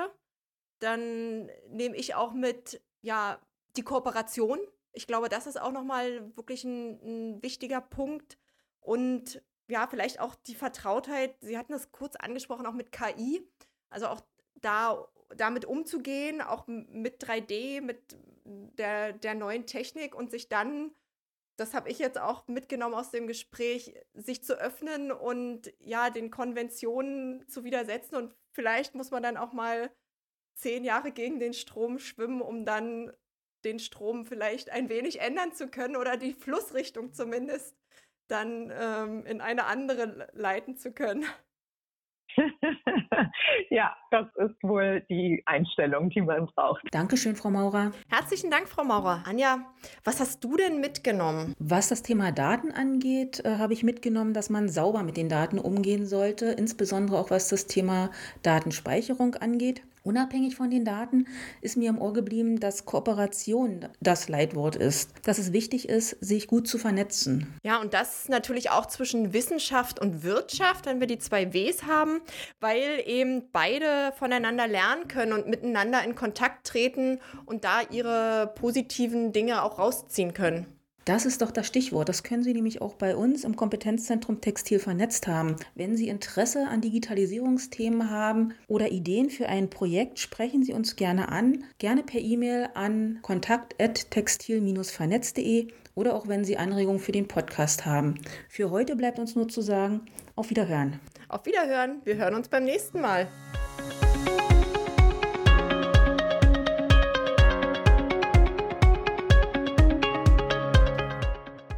Dann 0.81 1.51
nehme 1.69 1.97
ich 1.97 2.15
auch 2.15 2.33
mit, 2.33 2.83
ja, 3.05 3.39
die 3.77 3.83
Kooperation. 3.83 4.59
Ich 4.93 5.07
glaube, 5.07 5.29
das 5.29 5.47
ist 5.47 5.61
auch 5.61 5.73
nochmal 5.73 6.35
wirklich 6.37 6.65
ein, 6.65 7.35
ein 7.35 7.43
wichtiger 7.43 7.83
Punkt. 7.83 8.39
Und 8.81 9.43
ja, 9.69 9.87
vielleicht 9.87 10.21
auch 10.21 10.35
die 10.35 10.55
Vertrautheit. 10.55 11.37
Sie 11.41 11.59
hatten 11.59 11.75
es 11.75 11.93
kurz 11.93 12.17
angesprochen, 12.17 12.67
auch 12.67 12.73
mit 12.73 12.93
KI. 12.93 13.47
Also 13.91 14.07
auch 14.07 14.23
da 14.55 15.07
damit 15.37 15.67
umzugehen, 15.67 16.41
auch 16.41 16.67
mit 16.67 17.23
3D, 17.23 17.83
mit 17.83 18.17
der, 18.45 19.13
der 19.13 19.35
neuen 19.35 19.67
Technik 19.67 20.15
und 20.15 20.31
sich 20.31 20.49
dann, 20.49 20.95
das 21.57 21.75
habe 21.75 21.91
ich 21.91 21.99
jetzt 21.99 22.19
auch 22.19 22.47
mitgenommen 22.47 22.95
aus 22.95 23.11
dem 23.11 23.27
Gespräch, 23.27 23.95
sich 24.15 24.45
zu 24.45 24.59
öffnen 24.59 25.13
und 25.13 25.73
ja, 25.79 26.09
den 26.09 26.31
Konventionen 26.31 27.47
zu 27.49 27.65
widersetzen. 27.65 28.17
Und 28.17 28.35
vielleicht 28.53 28.95
muss 28.95 29.11
man 29.11 29.23
dann 29.23 29.37
auch 29.37 29.53
mal 29.53 29.91
zehn 30.55 30.85
Jahre 30.85 31.13
gegen 31.13 31.39
den 31.39 31.55
Strom 31.55 31.99
schwimmen, 31.99 32.41
um 32.41 32.65
dann 32.65 33.13
den 33.65 33.79
Strom 33.79 34.27
vielleicht 34.27 34.71
ein 34.71 34.89
wenig 34.89 35.21
ändern 35.21 35.53
zu 35.53 35.69
können 35.69 35.97
oder 35.97 36.17
die 36.17 36.35
Flussrichtung 36.35 37.13
zumindest 37.13 37.77
dann 38.29 38.73
ähm, 38.79 39.27
in 39.27 39.41
eine 39.41 39.67
andere 39.67 40.29
leiten 40.33 40.77
zu 40.77 40.93
können. 40.93 41.25
ja, 43.71 43.97
das 44.11 44.27
ist 44.37 44.63
wohl 44.63 45.03
die 45.09 45.43
Einstellung, 45.47 46.11
die 46.11 46.21
man 46.21 46.47
braucht. 46.47 46.83
Dankeschön, 46.91 47.37
Frau 47.37 47.51
Maurer. 47.51 47.93
Herzlichen 48.09 48.51
Dank, 48.51 48.69
Frau 48.69 48.85
Maurer. 48.85 49.23
Anja, 49.27 49.59
was 50.03 50.21
hast 50.21 50.43
du 50.43 50.57
denn 50.57 50.81
mitgenommen? 50.81 51.55
Was 51.59 51.89
das 51.89 52.03
Thema 52.03 52.33
Daten 52.33 52.73
angeht, 52.73 53.45
äh, 53.45 53.59
habe 53.59 53.73
ich 53.73 53.83
mitgenommen, 53.83 54.35
dass 54.35 54.51
man 54.51 54.69
sauber 54.69 55.03
mit 55.03 55.17
den 55.17 55.29
Daten 55.29 55.59
umgehen 55.59 56.07
sollte, 56.07 56.47
insbesondere 56.47 57.19
auch 57.19 57.31
was 57.31 57.49
das 57.49 57.67
Thema 57.67 58.11
Datenspeicherung 58.43 59.37
angeht. 59.37 59.83
Unabhängig 60.07 60.55
von 60.55 60.69
den 60.69 60.85
Daten 60.85 61.27
ist 61.63 61.79
mir 61.79 61.89
im 61.89 61.99
Ohr 61.99 62.13
geblieben, 62.13 62.61
dass 62.61 62.85
Kooperation 62.85 63.89
das 64.03 64.29
Leitwort 64.29 64.77
ist, 64.77 65.13
dass 65.23 65.39
es 65.39 65.55
wichtig 65.55 65.89
ist, 65.89 66.11
sich 66.21 66.47
gut 66.47 66.69
zu 66.69 66.77
vernetzen. 66.77 67.59
Ja, 67.63 67.81
und 67.81 67.95
das 67.95 68.29
natürlich 68.29 68.69
auch 68.69 68.85
zwischen 68.85 69.33
Wissenschaft 69.33 69.99
und 69.99 70.23
Wirtschaft, 70.23 70.85
wenn 70.85 71.01
wir 71.01 71.07
die 71.07 71.19
zwei 71.19 71.55
Ws 71.55 71.85
haben, 71.85 72.21
weil 72.61 73.03
eben 73.07 73.45
beide 73.51 74.13
voneinander 74.19 74.69
lernen 74.69 75.09
können 75.09 75.33
und 75.33 75.49
miteinander 75.49 76.05
in 76.05 76.15
Kontakt 76.15 76.67
treten 76.67 77.19
und 77.47 77.65
da 77.65 77.81
ihre 77.91 78.53
positiven 78.57 79.33
Dinge 79.33 79.63
auch 79.63 79.79
rausziehen 79.79 80.35
können. 80.35 80.67
Das 81.05 81.27
ist 81.27 81.43
doch 81.43 81.51
das 81.51 81.67
Stichwort. 81.67 82.09
Das 82.09 82.23
können 82.23 82.43
Sie 82.43 82.55
nämlich 82.55 82.81
auch 82.81 82.95
bei 82.95 83.15
uns 83.15 83.45
im 83.45 83.57
Kompetenzzentrum 83.57 84.41
Textil 84.41 84.79
vernetzt 84.79 85.27
haben. 85.27 85.57
Wenn 85.75 85.99
Sie 85.99 86.09
Interesse 86.09 86.67
an 86.69 86.81
Digitalisierungsthemen 86.81 88.09
haben 88.11 88.55
oder 88.69 88.91
Ideen 88.91 89.29
für 89.29 89.47
ein 89.49 89.69
Projekt, 89.69 90.19
sprechen 90.19 90.65
Sie 90.65 90.73
uns 90.73 90.97
gerne 90.97 91.29
an. 91.29 91.65
Gerne 91.79 92.03
per 92.03 92.21
E-Mail 92.21 92.71
an 92.75 93.19
kontakt.textil-vernetzt.de 93.23 95.69
oder 95.95 96.15
auch 96.15 96.27
wenn 96.27 96.43
Sie 96.45 96.57
Anregungen 96.57 97.01
für 97.01 97.13
den 97.13 97.29
Podcast 97.29 97.85
haben. 97.85 98.15
Für 98.49 98.71
heute 98.71 98.97
bleibt 98.97 99.19
uns 99.19 99.37
nur 99.37 99.49
zu 99.49 99.61
sagen, 99.61 100.01
auf 100.37 100.49
Wiederhören. 100.51 101.01
Auf 101.29 101.47
Wiederhören. 101.47 102.03
Wir 102.05 102.17
hören 102.17 102.35
uns 102.35 102.49
beim 102.49 102.65
nächsten 102.65 103.01
Mal. 103.01 103.29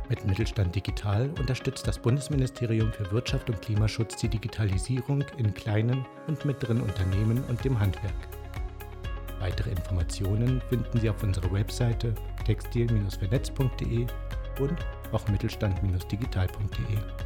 Mittelstand 0.08 0.74
Digital 0.74 1.30
unterstützt 1.38 1.86
das 1.86 1.98
Bundesministerium 1.98 2.92
für 2.92 3.10
Wirtschaft 3.10 3.50
und 3.50 3.60
Klimaschutz 3.60 4.16
die 4.16 4.28
Digitalisierung 4.28 5.24
in 5.36 5.52
kleinen 5.52 6.06
und 6.26 6.44
mittleren 6.44 6.80
Unternehmen 6.80 7.42
und 7.44 7.64
dem 7.64 7.78
Handwerk. 7.78 8.14
Weitere 9.40 9.70
Informationen 9.70 10.60
finden 10.68 11.00
Sie 11.00 11.10
auf 11.10 11.22
unserer 11.22 11.52
Webseite 11.52 12.14
textil-vernetz.de 12.44 14.06
und 14.60 14.76
auf 15.12 15.28
mittelstand-digital.de. 15.28 17.25